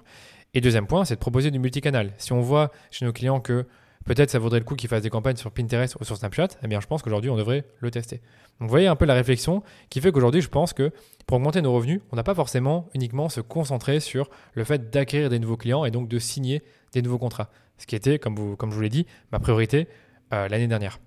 Et 0.54 0.60
deuxième 0.60 0.86
point, 0.86 1.04
c'est 1.04 1.16
de 1.16 1.20
proposer 1.20 1.50
du 1.50 1.58
multicanal. 1.58 2.12
Si 2.18 2.32
on 2.32 2.40
voit 2.40 2.70
chez 2.90 3.04
nos 3.04 3.12
clients 3.12 3.40
que 3.40 3.66
peut-être 4.06 4.30
ça 4.30 4.38
vaudrait 4.38 4.60
le 4.60 4.64
coup 4.64 4.74
qu'ils 4.74 4.88
fassent 4.88 5.02
des 5.02 5.10
campagnes 5.10 5.36
sur 5.36 5.50
Pinterest 5.50 5.96
ou 6.00 6.04
sur 6.04 6.16
Snapchat, 6.16 6.48
eh 6.62 6.66
bien 6.66 6.80
je 6.80 6.86
pense 6.86 7.02
qu'aujourd'hui 7.02 7.30
on 7.30 7.36
devrait 7.36 7.66
le 7.80 7.90
tester. 7.90 8.16
Donc 8.58 8.68
vous 8.68 8.68
voyez 8.68 8.86
un 8.86 8.96
peu 8.96 9.04
la 9.04 9.14
réflexion 9.14 9.62
qui 9.90 10.00
fait 10.00 10.10
qu'aujourd'hui 10.12 10.40
je 10.40 10.48
pense 10.48 10.72
que 10.72 10.92
pour 11.26 11.36
augmenter 11.36 11.60
nos 11.60 11.72
revenus, 11.72 12.00
on 12.12 12.16
n'a 12.16 12.22
pas 12.22 12.34
forcément 12.34 12.88
uniquement 12.94 13.28
se 13.28 13.40
concentrer 13.40 14.00
sur 14.00 14.30
le 14.54 14.64
fait 14.64 14.90
d'acquérir 14.90 15.28
des 15.28 15.38
nouveaux 15.38 15.56
clients 15.56 15.84
et 15.84 15.90
donc 15.90 16.08
de 16.08 16.18
signer 16.18 16.62
des 16.92 17.02
nouveaux 17.02 17.18
contrats. 17.18 17.50
Ce 17.78 17.86
qui 17.86 17.94
était, 17.94 18.18
comme, 18.18 18.34
vous, 18.34 18.56
comme 18.56 18.70
je 18.70 18.76
vous 18.76 18.80
l'ai 18.80 18.88
dit, 18.88 19.06
ma 19.32 19.38
priorité 19.38 19.88
euh, 20.32 20.48
l'année 20.48 20.66
dernière. 20.66 20.98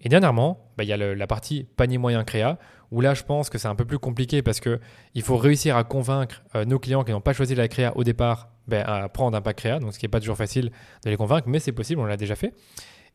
Et 0.00 0.08
dernièrement, 0.08 0.70
bah, 0.76 0.84
il 0.84 0.88
y 0.88 0.92
a 0.92 0.96
la 0.96 1.26
partie 1.26 1.64
panier 1.76 1.98
moyen 1.98 2.24
créa, 2.24 2.58
où 2.90 3.00
là 3.00 3.14
je 3.14 3.22
pense 3.22 3.50
que 3.50 3.58
c'est 3.58 3.68
un 3.68 3.74
peu 3.74 3.84
plus 3.84 3.98
compliqué 3.98 4.42
parce 4.42 4.60
qu'il 4.60 5.22
faut 5.22 5.36
réussir 5.36 5.76
à 5.76 5.84
convaincre 5.84 6.42
euh, 6.54 6.64
nos 6.64 6.78
clients 6.78 7.04
qui 7.04 7.12
n'ont 7.12 7.20
pas 7.20 7.32
choisi 7.32 7.54
la 7.54 7.68
créa 7.68 7.96
au 7.96 8.02
départ 8.02 8.48
ben, 8.70 8.82
à 8.86 9.08
prendre 9.08 9.36
un 9.36 9.40
pack 9.42 9.56
créa, 9.56 9.78
donc 9.78 9.92
ce 9.92 9.98
qui 9.98 10.06
n'est 10.06 10.10
pas 10.10 10.20
toujours 10.20 10.36
facile 10.36 10.72
de 11.04 11.10
les 11.10 11.16
convaincre, 11.16 11.48
mais 11.48 11.58
c'est 11.58 11.72
possible, 11.72 12.00
on 12.00 12.06
l'a 12.06 12.16
déjà 12.16 12.36
fait. 12.36 12.54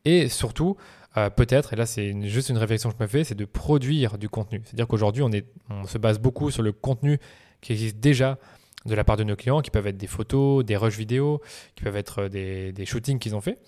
Et 0.04 0.28
surtout, 0.28 0.76
euh, 1.16 1.30
peut-être, 1.30 1.72
et 1.72 1.76
là 1.76 1.84
c'est 1.84 2.14
juste 2.28 2.48
une 2.48 2.58
réflexion 2.58 2.90
que 2.90 2.96
je 2.98 3.02
me 3.02 3.08
fais, 3.08 3.24
c'est 3.24 3.34
de 3.34 3.44
produire 3.44 4.18
du 4.18 4.28
contenu. 4.28 4.62
C'est-à-dire 4.64 4.86
qu'aujourd'hui, 4.86 5.22
on, 5.22 5.84
se 5.86 5.98
base 5.98 6.20
beaucoup 6.20 6.50
sur 6.52 6.62
le 6.62 6.70
contenu 6.70 7.18
qui 7.60 7.72
existe 7.72 7.98
déjà 7.98 8.38
de 8.84 8.94
la 8.94 9.02
part 9.02 9.16
de 9.16 9.24
nos 9.24 9.34
clients, 9.34 9.62
qui 9.62 9.72
peuvent 9.72 9.88
être 9.88 9.96
des 9.96 10.06
photos, 10.06 10.64
des 10.64 10.76
rushs 10.76 10.96
vidéo, 10.96 11.40
qui 11.74 11.82
peuvent 11.82 11.96
être 11.96 12.28
des, 12.28 12.72
des 12.72 12.86
shootings 12.86 13.18
qu'ils 13.18 13.34
ont 13.34 13.40
fait. 13.40 13.58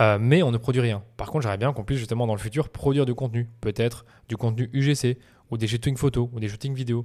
Euh, 0.00 0.18
mais 0.18 0.42
on 0.42 0.50
ne 0.50 0.56
produit 0.56 0.80
rien. 0.80 1.02
Par 1.16 1.30
contre, 1.30 1.42
j'aimerais 1.42 1.58
bien 1.58 1.72
qu'on 1.72 1.84
puisse 1.84 1.98
justement 1.98 2.26
dans 2.26 2.34
le 2.34 2.40
futur 2.40 2.70
produire 2.70 3.04
du 3.04 3.14
contenu, 3.14 3.48
peut-être 3.60 4.06
du 4.28 4.36
contenu 4.36 4.70
UGC 4.72 5.18
ou 5.50 5.58
des 5.58 5.66
shootings 5.66 5.96
photos 5.96 6.28
ou 6.32 6.40
des 6.40 6.48
shootings 6.48 6.74
vidéo. 6.74 7.04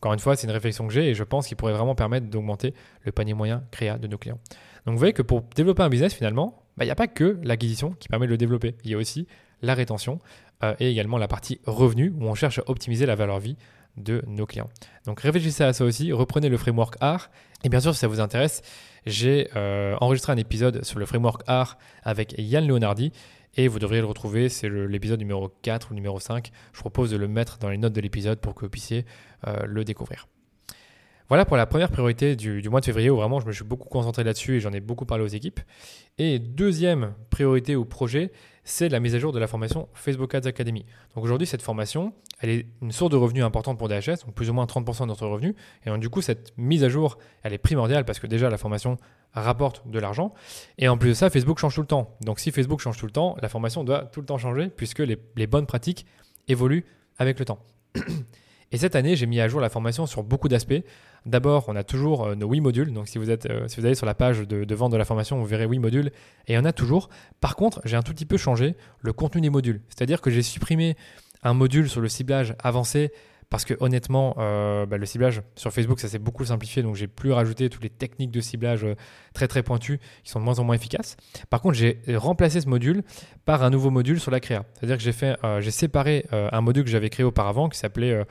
Encore 0.00 0.14
une 0.14 0.18
fois, 0.18 0.34
c'est 0.34 0.46
une 0.46 0.52
réflexion 0.52 0.86
que 0.86 0.94
j'ai 0.94 1.10
et 1.10 1.14
je 1.14 1.24
pense 1.24 1.46
qu'il 1.46 1.58
pourrait 1.58 1.74
vraiment 1.74 1.94
permettre 1.94 2.26
d'augmenter 2.26 2.72
le 3.04 3.12
panier 3.12 3.34
moyen 3.34 3.62
créa 3.70 3.98
de 3.98 4.06
nos 4.06 4.16
clients. 4.16 4.38
Donc 4.86 4.94
vous 4.94 4.98
voyez 4.98 5.12
que 5.12 5.20
pour 5.20 5.42
développer 5.54 5.82
un 5.82 5.90
business, 5.90 6.14
finalement, 6.14 6.62
bah, 6.78 6.84
il 6.84 6.88
n'y 6.88 6.92
a 6.92 6.96
pas 6.96 7.06
que 7.06 7.38
l'acquisition 7.42 7.92
qui 8.00 8.08
permet 8.08 8.26
de 8.26 8.30
le 8.30 8.38
développer. 8.38 8.76
Il 8.84 8.90
y 8.90 8.94
a 8.94 8.96
aussi 8.96 9.26
la 9.60 9.74
rétention 9.74 10.18
euh, 10.64 10.74
et 10.80 10.90
également 10.90 11.18
la 11.18 11.28
partie 11.28 11.60
revenu 11.66 12.14
où 12.18 12.24
on 12.24 12.34
cherche 12.34 12.60
à 12.60 12.62
optimiser 12.66 13.04
la 13.04 13.14
valeur 13.14 13.40
vie 13.40 13.58
de 13.98 14.22
nos 14.26 14.46
clients. 14.46 14.70
Donc 15.04 15.20
réfléchissez 15.20 15.64
à 15.64 15.74
ça 15.74 15.84
aussi, 15.84 16.12
reprenez 16.12 16.48
le 16.48 16.56
framework 16.56 16.94
art. 17.00 17.30
Et 17.62 17.68
bien 17.68 17.80
sûr, 17.80 17.92
si 17.92 18.00
ça 18.00 18.08
vous 18.08 18.20
intéresse, 18.20 18.62
j'ai 19.04 19.48
euh, 19.54 19.96
enregistré 20.00 20.32
un 20.32 20.38
épisode 20.38 20.82
sur 20.82 20.98
le 20.98 21.04
framework 21.04 21.42
art 21.46 21.76
avec 22.04 22.34
Yann 22.38 22.66
Leonardi 22.66 23.12
et 23.56 23.68
vous 23.68 23.78
devriez 23.78 24.00
le 24.00 24.06
retrouver, 24.06 24.48
c'est 24.48 24.68
l'épisode 24.68 25.18
numéro 25.18 25.50
4 25.62 25.90
ou 25.90 25.94
numéro 25.94 26.20
5. 26.20 26.50
Je 26.72 26.80
propose 26.80 27.10
de 27.10 27.16
le 27.16 27.28
mettre 27.28 27.58
dans 27.58 27.68
les 27.68 27.78
notes 27.78 27.92
de 27.92 28.00
l'épisode 28.00 28.40
pour 28.40 28.54
que 28.54 28.64
vous 28.64 28.70
puissiez 28.70 29.04
euh, 29.46 29.66
le 29.66 29.84
découvrir. 29.84 30.28
Voilà 31.28 31.44
pour 31.44 31.56
la 31.56 31.66
première 31.66 31.90
priorité 31.90 32.34
du, 32.34 32.68
mois 32.68 32.80
de 32.80 32.84
février 32.84 33.08
où 33.08 33.16
vraiment 33.16 33.38
je 33.38 33.46
me 33.46 33.52
suis 33.52 33.64
beaucoup 33.64 33.88
concentré 33.88 34.24
là-dessus 34.24 34.56
et 34.56 34.60
j'en 34.60 34.72
ai 34.72 34.80
beaucoup 34.80 35.06
parlé 35.06 35.22
aux 35.22 35.28
équipes. 35.28 35.60
Et 36.18 36.40
deuxième 36.40 37.14
priorité 37.30 37.76
ou 37.76 37.84
projet, 37.84 38.32
c'est 38.64 38.88
la 38.88 39.00
mise 39.00 39.14
à 39.14 39.18
jour 39.18 39.32
de 39.32 39.38
la 39.38 39.46
formation 39.46 39.88
Facebook 39.94 40.34
Ads 40.34 40.46
Academy. 40.46 40.84
Donc 41.14 41.24
aujourd'hui, 41.24 41.46
cette 41.46 41.62
formation, 41.62 42.12
elle 42.40 42.50
est 42.50 42.66
une 42.82 42.92
source 42.92 43.10
de 43.10 43.16
revenus 43.16 43.44
importante 43.44 43.78
pour 43.78 43.88
DHS, 43.88 44.24
donc 44.24 44.34
plus 44.34 44.50
ou 44.50 44.52
moins 44.52 44.64
30% 44.64 45.02
de 45.02 45.06
notre 45.06 45.26
revenu. 45.26 45.54
Et 45.84 45.90
donc 45.90 46.00
du 46.00 46.08
coup, 46.08 46.20
cette 46.20 46.56
mise 46.56 46.84
à 46.84 46.88
jour, 46.88 47.18
elle 47.42 47.52
est 47.52 47.58
primordiale 47.58 48.04
parce 48.04 48.18
que 48.18 48.26
déjà, 48.26 48.50
la 48.50 48.58
formation 48.58 48.98
rapporte 49.32 49.88
de 49.88 49.98
l'argent. 49.98 50.34
Et 50.78 50.88
en 50.88 50.98
plus 50.98 51.10
de 51.10 51.14
ça, 51.14 51.30
Facebook 51.30 51.58
change 51.58 51.74
tout 51.74 51.80
le 51.80 51.86
temps. 51.86 52.16
Donc 52.20 52.40
si 52.40 52.50
Facebook 52.50 52.80
change 52.80 52.98
tout 52.98 53.06
le 53.06 53.12
temps, 53.12 53.36
la 53.40 53.48
formation 53.48 53.84
doit 53.84 54.04
tout 54.06 54.20
le 54.20 54.26
temps 54.26 54.38
changer 54.38 54.68
puisque 54.68 55.00
les, 55.00 55.18
les 55.36 55.46
bonnes 55.46 55.66
pratiques 55.66 56.06
évoluent 56.48 56.84
avec 57.18 57.38
le 57.38 57.44
temps. 57.44 57.60
Et 58.72 58.78
cette 58.78 58.94
année, 58.94 59.16
j'ai 59.16 59.26
mis 59.26 59.40
à 59.40 59.48
jour 59.48 59.60
la 59.60 59.68
formation 59.68 60.06
sur 60.06 60.22
beaucoup 60.22 60.48
d'aspects. 60.48 60.82
D'abord, 61.26 61.64
on 61.68 61.76
a 61.76 61.82
toujours 61.82 62.26
euh, 62.26 62.34
nos 62.34 62.48
8 62.48 62.60
modules. 62.60 62.92
Donc, 62.92 63.08
si 63.08 63.18
vous, 63.18 63.30
êtes, 63.30 63.46
euh, 63.46 63.66
si 63.66 63.80
vous 63.80 63.86
allez 63.86 63.96
sur 63.96 64.06
la 64.06 64.14
page 64.14 64.46
de, 64.46 64.74
vente 64.74 64.92
de 64.92 64.96
la 64.96 65.04
formation, 65.04 65.38
vous 65.38 65.44
verrez 65.44 65.66
8 65.66 65.78
modules. 65.80 66.12
Et 66.46 66.52
il 66.52 66.54
y 66.54 66.58
en 66.58 66.64
a 66.64 66.72
toujours. 66.72 67.08
Par 67.40 67.56
contre, 67.56 67.80
j'ai 67.84 67.96
un 67.96 68.02
tout 68.02 68.12
petit 68.12 68.26
peu 68.26 68.36
changé 68.36 68.76
le 69.00 69.12
contenu 69.12 69.40
des 69.40 69.50
modules. 69.50 69.80
C'est-à-dire 69.88 70.20
que 70.20 70.30
j'ai 70.30 70.42
supprimé 70.42 70.96
un 71.42 71.52
module 71.52 71.88
sur 71.88 72.00
le 72.00 72.08
ciblage 72.08 72.54
avancé 72.62 73.12
parce 73.50 73.64
que 73.64 73.74
honnêtement, 73.80 74.36
euh, 74.38 74.86
bah, 74.86 74.96
le 74.96 75.04
ciblage 75.04 75.42
sur 75.56 75.72
Facebook, 75.72 75.98
ça 76.00 76.08
s'est 76.08 76.20
beaucoup 76.20 76.44
simplifié, 76.44 76.82
donc 76.82 76.94
j'ai 76.94 77.08
plus 77.08 77.32
rajouté 77.32 77.68
toutes 77.68 77.82
les 77.82 77.90
techniques 77.90 78.30
de 78.30 78.40
ciblage 78.40 78.86
très 79.34 79.48
très 79.48 79.62
pointues 79.62 79.98
qui 80.22 80.30
sont 80.30 80.38
de 80.38 80.44
moins 80.44 80.58
en 80.60 80.64
moins 80.64 80.76
efficaces. 80.76 81.16
Par 81.50 81.60
contre, 81.60 81.74
j'ai 81.74 82.00
remplacé 82.14 82.60
ce 82.60 82.68
module 82.68 83.02
par 83.44 83.64
un 83.64 83.70
nouveau 83.70 83.90
module 83.90 84.20
sur 84.20 84.30
la 84.30 84.40
créa. 84.40 84.64
C'est-à-dire 84.74 84.96
que 84.96 85.02
j'ai 85.02 85.12
fait, 85.12 85.36
j'ai 85.58 85.70
séparé 85.72 86.26
un 86.30 86.60
module 86.60 86.84
que 86.84 86.90
j'avais 86.90 87.10
créé 87.10 87.24
auparavant 87.24 87.68
qui 87.68 87.78
s'appelait 87.78 88.24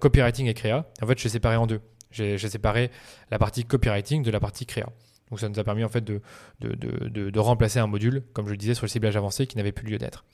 copywriting 0.00 0.46
et 0.46 0.54
créa. 0.54 0.86
En 1.02 1.06
fait, 1.06 1.18
je 1.18 1.24
l'ai 1.24 1.30
séparé 1.30 1.56
en 1.56 1.66
deux. 1.66 1.80
J'ai 2.10 2.38
séparé 2.38 2.90
la 3.30 3.38
partie 3.38 3.64
copywriting 3.64 4.22
de 4.22 4.30
la 4.30 4.40
partie 4.40 4.64
créa. 4.64 4.88
Donc 5.30 5.40
ça 5.40 5.48
nous 5.48 5.58
a 5.58 5.64
permis 5.64 5.84
en 5.84 5.88
fait 5.88 6.04
de, 6.04 6.20
de, 6.60 7.38
remplacer 7.38 7.78
un 7.78 7.86
module, 7.86 8.22
comme 8.32 8.46
je 8.46 8.52
le 8.52 8.56
disais, 8.56 8.74
sur 8.74 8.84
le 8.84 8.90
ciblage 8.90 9.16
avancé 9.16 9.46
qui 9.46 9.56
n'avait 9.56 9.72
plus 9.72 9.86
lieu 9.86 9.98
d'être. 9.98 10.24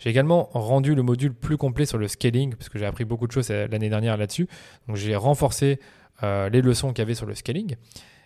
J'ai 0.00 0.10
également 0.10 0.48
rendu 0.52 0.94
le 0.94 1.02
module 1.02 1.34
plus 1.34 1.56
complet 1.56 1.86
sur 1.86 1.98
le 1.98 2.08
scaling, 2.08 2.54
parce 2.56 2.68
que 2.68 2.78
j'ai 2.78 2.86
appris 2.86 3.04
beaucoup 3.04 3.26
de 3.26 3.32
choses 3.32 3.50
l'année 3.50 3.90
dernière 3.90 4.16
là-dessus. 4.16 4.48
Donc 4.88 4.96
j'ai 4.96 5.14
renforcé 5.14 5.78
euh, 6.22 6.48
les 6.48 6.62
leçons 6.62 6.88
qu'il 6.88 6.98
y 6.98 7.02
avait 7.02 7.14
sur 7.14 7.26
le 7.26 7.34
scaling. 7.34 7.76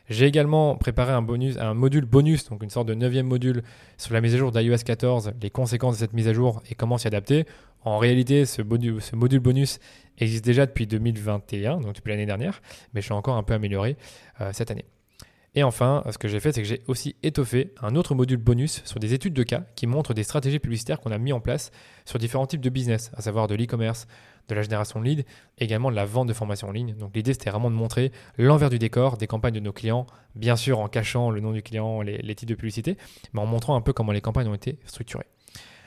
J'ai 0.09 0.27
également 0.27 0.77
préparé 0.77 1.13
un, 1.13 1.23
bonus, 1.23 1.57
un 1.59 1.75
module 1.75 2.05
bonus, 2.05 2.49
donc 2.49 2.63
une 2.63 2.71
sorte 2.71 2.87
de 2.87 2.95
neuvième 2.95 3.27
module 3.27 3.63
sur 3.97 4.15
la 4.15 4.21
mise 4.21 4.35
à 4.35 4.39
jour 4.39 4.53
d'iOS 4.53 4.77
14, 4.85 5.33
les 5.41 5.51
conséquences 5.51 5.95
de 5.95 5.99
cette 6.01 6.13
mise 6.13 6.29
à 6.29 6.35
jour 6.35 6.63
et 6.71 6.75
comment 6.75 6.99
s'y 6.99 7.07
adapter. 7.07 7.47
En 7.85 7.99
réalité, 7.99 8.45
ce, 8.45 8.63
ce 9.01 9.17
module 9.17 9.41
bonus 9.41 9.79
existe 10.19 10.45
déjà 10.45 10.67
depuis 10.67 10.87
2021, 10.87 11.81
donc 11.81 11.95
depuis 11.95 12.11
l'année 12.11 12.27
dernière, 12.27 12.61
mais 12.93 13.01
je 13.01 13.07
suis 13.07 13.15
encore 13.15 13.37
un 13.37 13.43
peu 13.43 13.55
amélioré 13.55 13.97
euh, 14.41 14.51
cette 14.53 14.71
année. 14.71 14.85
Et 15.57 15.63
enfin, 15.63 16.03
ce 16.11 16.19
que 16.19 16.27
j'ai 16.27 16.41
fait, 16.41 16.53
c'est 16.53 16.63
que 16.63 16.69
j'ai 16.69 16.83
aussi 16.89 17.15
étoffé 17.23 17.73
un 17.81 17.95
autre 17.95 18.15
module 18.15 18.39
bonus 18.39 18.83
sur 18.85 18.99
des 18.99 19.15
études 19.15 19.35
de 19.35 19.43
cas 19.45 19.63
qui 19.77 19.87
montrent 19.87 20.13
des 20.13 20.25
stratégies 20.25 20.59
publicitaires 20.59 21.01
qu'on 21.01 21.13
a 21.13 21.19
mis 21.19 21.33
en 21.33 21.41
place 21.41 21.71
sur 22.05 22.19
différents 22.19 22.47
types 22.47 22.61
de 22.61 22.71
business, 22.71 23.13
à 23.15 23.23
savoir 23.23 23.47
de 23.47 23.55
l'e-commerce, 23.55 24.09
de 24.49 24.55
la 24.55 24.63
génération 24.63 25.01
de 25.01 25.05
leads, 25.05 25.25
également 25.59 25.91
de 25.91 25.97
la 25.97 26.05
vente 26.05 26.27
de 26.27 26.33
formation 26.33 26.69
en 26.69 26.73
ligne. 26.73 26.95
Donc 26.95 27.15
l'idée, 27.15 27.33
c'était 27.33 27.51
vraiment 27.51 27.71
de 27.71 27.77
montrer 27.77 28.11
l'envers 28.37 28.69
du 28.69 28.79
décor 28.79 29.17
des 29.17 29.29
campagnes 29.29 29.55
de 29.55 29.61
nos 29.61 29.73
clients, 29.73 30.07
bien 30.35 30.57
sûr 30.57 30.81
en 30.81 30.89
cachant 30.89 31.31
le 31.31 31.41
nom 31.41 31.53
du 31.53 31.63
client, 31.63 32.03
les, 32.03 32.19
les 32.19 32.35
types 32.35 32.49
de 32.49 32.55
publicité, 32.55 32.99
mais 33.33 33.41
en 33.41 33.47
montrant 33.47 33.77
un 33.77 33.81
peu 33.81 33.93
comment 33.93 34.13
les 34.13 34.21
campagnes 34.21 34.49
ont 34.49 34.55
été 34.55 34.79
structurées. 34.87 35.27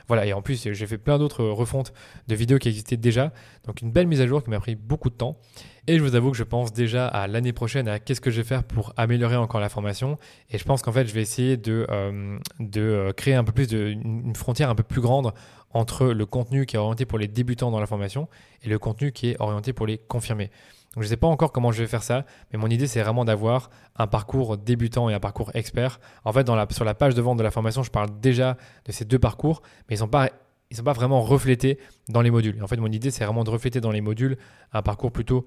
Voilà, 0.08 0.26
et 0.26 0.32
en 0.32 0.42
plus, 0.42 0.68
j'ai 0.72 0.86
fait 0.86 0.98
plein 0.98 1.18
d'autres 1.18 1.44
refontes 1.44 1.92
de 2.26 2.34
vidéos 2.34 2.58
qui 2.58 2.68
existaient 2.68 2.96
déjà. 2.96 3.32
Donc, 3.66 3.82
une 3.82 3.92
belle 3.92 4.06
mise 4.06 4.20
à 4.20 4.26
jour 4.26 4.42
qui 4.42 4.50
m'a 4.50 4.58
pris 4.58 4.74
beaucoup 4.74 5.10
de 5.10 5.14
temps. 5.14 5.38
Et 5.86 5.96
je 5.98 6.02
vous 6.02 6.14
avoue 6.14 6.30
que 6.30 6.36
je 6.36 6.44
pense 6.44 6.72
déjà 6.72 7.06
à 7.06 7.26
l'année 7.26 7.52
prochaine, 7.52 7.88
à 7.88 7.98
qu'est-ce 7.98 8.20
que 8.20 8.30
je 8.30 8.42
vais 8.42 8.46
faire 8.46 8.64
pour 8.64 8.92
améliorer 8.96 9.36
encore 9.36 9.60
la 9.60 9.68
formation. 9.68 10.18
Et 10.50 10.58
je 10.58 10.64
pense 10.64 10.82
qu'en 10.82 10.92
fait, 10.92 11.06
je 11.06 11.14
vais 11.14 11.22
essayer 11.22 11.56
de, 11.56 11.86
euh, 11.90 12.38
de 12.58 12.80
euh, 12.80 13.12
créer 13.12 13.34
un 13.34 13.44
peu 13.44 13.52
plus 13.52 13.68
de, 13.68 13.88
une 13.88 14.34
frontière 14.34 14.70
un 14.70 14.74
peu 14.74 14.82
plus 14.82 15.00
grande 15.00 15.32
entre 15.72 16.06
le 16.06 16.26
contenu 16.26 16.66
qui 16.66 16.76
est 16.76 16.78
orienté 16.78 17.04
pour 17.04 17.18
les 17.18 17.28
débutants 17.28 17.70
dans 17.70 17.80
la 17.80 17.86
formation 17.86 18.28
et 18.62 18.68
le 18.68 18.78
contenu 18.78 19.12
qui 19.12 19.30
est 19.30 19.36
orienté 19.40 19.72
pour 19.72 19.86
les 19.86 19.98
confirmés. 19.98 20.50
Donc 20.98 21.04
je 21.04 21.06
ne 21.06 21.10
sais 21.10 21.16
pas 21.16 21.28
encore 21.28 21.52
comment 21.52 21.70
je 21.70 21.80
vais 21.80 21.86
faire 21.86 22.02
ça, 22.02 22.26
mais 22.52 22.58
mon 22.58 22.66
idée 22.66 22.88
c'est 22.88 23.00
vraiment 23.00 23.24
d'avoir 23.24 23.70
un 23.94 24.08
parcours 24.08 24.58
débutant 24.58 25.08
et 25.08 25.14
un 25.14 25.20
parcours 25.20 25.52
expert. 25.54 26.00
En 26.24 26.32
fait, 26.32 26.48
sur 26.72 26.84
la 26.84 26.94
page 26.94 27.14
de 27.14 27.22
vente 27.22 27.38
de 27.38 27.44
la 27.44 27.52
formation, 27.52 27.84
je 27.84 27.90
parle 27.92 28.08
déjà 28.18 28.56
de 28.84 28.90
ces 28.90 29.04
deux 29.04 29.20
parcours, 29.20 29.62
mais 29.88 29.94
ils 29.94 30.02
ne 30.02 30.06
sont 30.06 30.08
pas 30.08 30.92
vraiment 30.92 31.22
reflétés 31.22 31.78
dans 32.08 32.20
les 32.20 32.32
modules. 32.32 32.60
en 32.64 32.66
fait, 32.66 32.78
mon 32.78 32.90
idée, 32.90 33.12
c'est 33.12 33.22
vraiment 33.22 33.44
de 33.44 33.50
refléter 33.50 33.80
dans 33.80 33.92
les 33.92 34.00
modules 34.00 34.38
un 34.72 34.82
parcours 34.82 35.12
plutôt 35.12 35.46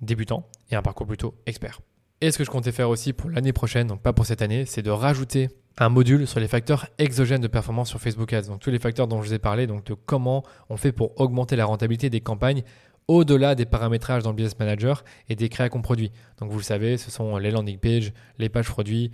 débutant 0.00 0.48
et 0.72 0.74
un 0.74 0.82
parcours 0.82 1.06
plutôt 1.06 1.32
expert. 1.46 1.80
Et 2.20 2.32
ce 2.32 2.38
que 2.38 2.42
je 2.42 2.50
comptais 2.50 2.72
faire 2.72 2.88
aussi 2.88 3.12
pour 3.12 3.30
l'année 3.30 3.52
prochaine, 3.52 3.86
donc 3.86 4.02
pas 4.02 4.12
pour 4.12 4.26
cette 4.26 4.42
année, 4.42 4.66
c'est 4.66 4.82
de 4.82 4.90
rajouter 4.90 5.48
un 5.80 5.90
module 5.90 6.26
sur 6.26 6.40
les 6.40 6.48
facteurs 6.48 6.88
exogènes 6.98 7.40
de 7.40 7.46
performance 7.46 7.88
sur 7.88 8.00
Facebook 8.00 8.32
Ads. 8.32 8.48
Donc 8.48 8.58
tous 8.58 8.70
les 8.70 8.80
facteurs 8.80 9.06
dont 9.06 9.22
je 9.22 9.28
vous 9.28 9.34
ai 9.34 9.38
parlé, 9.38 9.68
donc 9.68 9.84
de 9.84 9.94
comment 9.94 10.42
on 10.68 10.76
fait 10.76 10.90
pour 10.90 11.20
augmenter 11.20 11.54
la 11.54 11.66
rentabilité 11.66 12.10
des 12.10 12.20
campagnes 12.20 12.64
au-delà 13.08 13.54
des 13.54 13.64
paramétrages 13.64 14.22
dans 14.22 14.30
le 14.30 14.36
Business 14.36 14.58
Manager 14.58 15.02
et 15.28 15.34
des 15.34 15.48
créations 15.48 15.82
produits. 15.82 16.12
Donc 16.38 16.50
vous 16.50 16.58
le 16.58 16.62
savez, 16.62 16.98
ce 16.98 17.10
sont 17.10 17.38
les 17.38 17.50
landing 17.50 17.78
pages, 17.78 18.12
les 18.38 18.48
pages 18.48 18.68
produits, 18.68 19.10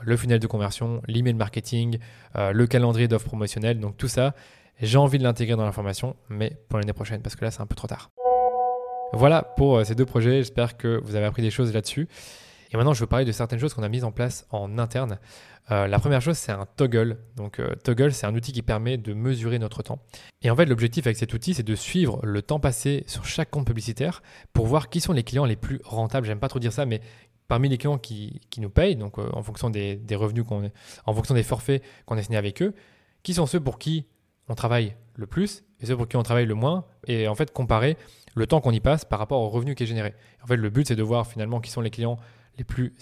le 0.00 0.16
funnel 0.16 0.38
de 0.38 0.46
conversion, 0.46 1.02
l'email 1.08 1.34
marketing, 1.34 1.98
euh, 2.36 2.52
le 2.52 2.66
calendrier 2.66 3.08
d'offres 3.08 3.26
promotionnelles. 3.26 3.80
Donc 3.80 3.96
tout 3.96 4.08
ça, 4.08 4.34
j'ai 4.80 4.98
envie 4.98 5.18
de 5.18 5.24
l'intégrer 5.24 5.56
dans 5.56 5.64
la 5.64 5.72
formation, 5.72 6.14
mais 6.28 6.52
pour 6.68 6.78
l'année 6.78 6.92
prochaine, 6.92 7.22
parce 7.22 7.34
que 7.34 7.44
là 7.44 7.50
c'est 7.50 7.62
un 7.62 7.66
peu 7.66 7.74
trop 7.74 7.88
tard. 7.88 8.10
Voilà 9.14 9.42
pour 9.42 9.78
euh, 9.78 9.84
ces 9.84 9.94
deux 9.94 10.06
projets, 10.06 10.36
j'espère 10.36 10.76
que 10.76 11.00
vous 11.02 11.16
avez 11.16 11.24
appris 11.24 11.42
des 11.42 11.50
choses 11.50 11.72
là-dessus. 11.72 12.06
Et 12.70 12.76
maintenant, 12.76 12.92
je 12.92 13.00
veux 13.00 13.06
parler 13.06 13.24
de 13.24 13.32
certaines 13.32 13.58
choses 13.58 13.74
qu'on 13.74 13.82
a 13.82 13.88
mises 13.88 14.04
en 14.04 14.12
place 14.12 14.46
en 14.50 14.78
interne. 14.78 15.18
Euh, 15.70 15.86
la 15.86 15.98
première 15.98 16.20
chose, 16.20 16.36
c'est 16.36 16.52
un 16.52 16.66
toggle. 16.76 17.18
Donc, 17.36 17.60
euh, 17.60 17.74
toggle, 17.84 18.12
c'est 18.12 18.26
un 18.26 18.34
outil 18.34 18.52
qui 18.52 18.62
permet 18.62 18.96
de 18.96 19.12
mesurer 19.12 19.58
notre 19.58 19.82
temps. 19.82 19.98
Et 20.42 20.50
en 20.50 20.56
fait, 20.56 20.66
l'objectif 20.66 21.06
avec 21.06 21.16
cet 21.16 21.34
outil, 21.34 21.54
c'est 21.54 21.62
de 21.62 21.74
suivre 21.74 22.20
le 22.22 22.42
temps 22.42 22.60
passé 22.60 23.04
sur 23.06 23.24
chaque 23.24 23.50
compte 23.50 23.66
publicitaire 23.66 24.22
pour 24.52 24.66
voir 24.66 24.88
qui 24.88 25.00
sont 25.00 25.12
les 25.12 25.24
clients 25.24 25.44
les 25.44 25.56
plus 25.56 25.80
rentables. 25.84 26.26
J'aime 26.26 26.40
pas 26.40 26.48
trop 26.48 26.58
dire 26.58 26.72
ça, 26.72 26.86
mais 26.86 27.00
parmi 27.48 27.68
les 27.68 27.78
clients 27.78 27.98
qui, 27.98 28.40
nous 28.58 28.70
payent, 28.70 28.96
donc 28.96 29.18
euh, 29.18 29.28
en 29.32 29.42
fonction 29.42 29.70
des, 29.70 30.00
revenus 30.12 30.44
qu'on, 30.44 30.70
en 31.06 31.14
fonction 31.14 31.34
des 31.34 31.42
forfaits 31.42 31.82
qu'on 32.06 32.16
a 32.18 32.22
signés 32.22 32.36
avec 32.36 32.62
eux, 32.62 32.74
qui 33.22 33.34
sont 33.34 33.46
ceux 33.46 33.60
pour 33.60 33.78
qui 33.78 34.06
on 34.48 34.54
travaille 34.54 34.94
le 35.16 35.26
plus 35.26 35.64
et 35.80 35.86
ceux 35.86 35.96
pour 35.96 36.08
qui 36.08 36.16
on 36.16 36.22
travaille 36.22 36.46
le 36.46 36.54
moins, 36.54 36.84
et 37.06 37.28
en 37.28 37.34
fait 37.34 37.52
comparer 37.52 37.96
le 38.34 38.46
temps 38.46 38.60
qu'on 38.60 38.72
y 38.72 38.80
passe 38.80 39.04
par 39.04 39.18
rapport 39.18 39.40
au 39.40 39.48
revenu 39.48 39.74
qui 39.74 39.82
est 39.82 39.86
généré. 39.86 40.14
En 40.42 40.46
fait, 40.46 40.56
le 40.56 40.70
but, 40.70 40.86
c'est 40.86 40.96
de 40.96 41.02
voir 41.02 41.26
finalement 41.26 41.60
qui 41.60 41.70
sont 41.70 41.80
les 41.80 41.90
clients 41.90 42.18
les 42.58 42.64
plus 42.64 42.92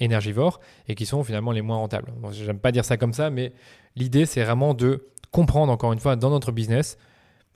énergivores 0.00 0.60
et 0.88 0.94
qui 0.94 1.06
sont 1.06 1.22
finalement 1.22 1.52
les 1.52 1.62
moins 1.62 1.76
rentables. 1.76 2.12
Bon, 2.16 2.32
J'aime 2.32 2.58
pas 2.58 2.72
dire 2.72 2.84
ça 2.84 2.96
comme 2.96 3.12
ça, 3.12 3.30
mais 3.30 3.52
l'idée 3.94 4.26
c'est 4.26 4.42
vraiment 4.42 4.74
de 4.74 5.08
comprendre 5.30 5.72
encore 5.72 5.92
une 5.92 6.00
fois 6.00 6.16
dans 6.16 6.30
notre 6.30 6.52
business 6.52 6.96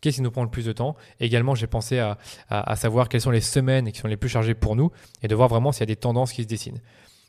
qu'est-ce 0.00 0.16
qui 0.16 0.22
nous 0.22 0.30
prend 0.30 0.44
le 0.44 0.50
plus 0.50 0.64
de 0.64 0.72
temps. 0.72 0.96
également, 1.18 1.54
j'ai 1.54 1.66
pensé 1.66 1.98
à, 1.98 2.18
à, 2.48 2.76
savoir 2.76 3.08
quelles 3.08 3.20
sont 3.20 3.30
les 3.30 3.40
semaines 3.40 3.92
qui 3.92 3.98
sont 3.98 4.08
les 4.08 4.16
plus 4.16 4.28
chargées 4.30 4.54
pour 4.54 4.76
nous 4.76 4.90
et 5.22 5.28
de 5.28 5.34
voir 5.34 5.48
vraiment 5.48 5.72
s'il 5.72 5.80
y 5.80 5.82
a 5.84 5.86
des 5.86 5.96
tendances 5.96 6.32
qui 6.32 6.42
se 6.42 6.48
dessinent. 6.48 6.80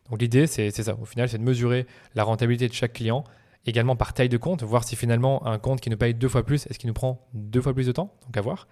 Donc 0.09 0.21
l'idée 0.21 0.47
c'est 0.47 0.71
ça, 0.71 0.95
au 1.01 1.05
final, 1.05 1.29
c'est 1.29 1.37
de 1.37 1.43
mesurer 1.43 1.85
la 2.15 2.23
rentabilité 2.23 2.67
de 2.67 2.73
chaque 2.73 2.93
client 2.93 3.23
également 3.65 3.95
par 3.95 4.13
taille 4.13 4.29
de 4.29 4.37
compte, 4.37 4.63
voir 4.63 4.83
si 4.83 4.95
finalement 4.95 5.45
un 5.45 5.59
compte 5.59 5.81
qui 5.81 5.89
nous 5.89 5.97
paye 5.97 6.13
deux 6.13 6.27
fois 6.27 6.43
plus, 6.43 6.65
est-ce 6.67 6.79
qu'il 6.79 6.87
nous 6.87 6.93
prend 6.93 7.27
deux 7.33 7.61
fois 7.61 7.73
plus 7.73 7.87
de 7.87 7.91
temps? 7.91 8.13
Donc 8.25 8.35
à 8.35 8.41
voir. 8.41 8.67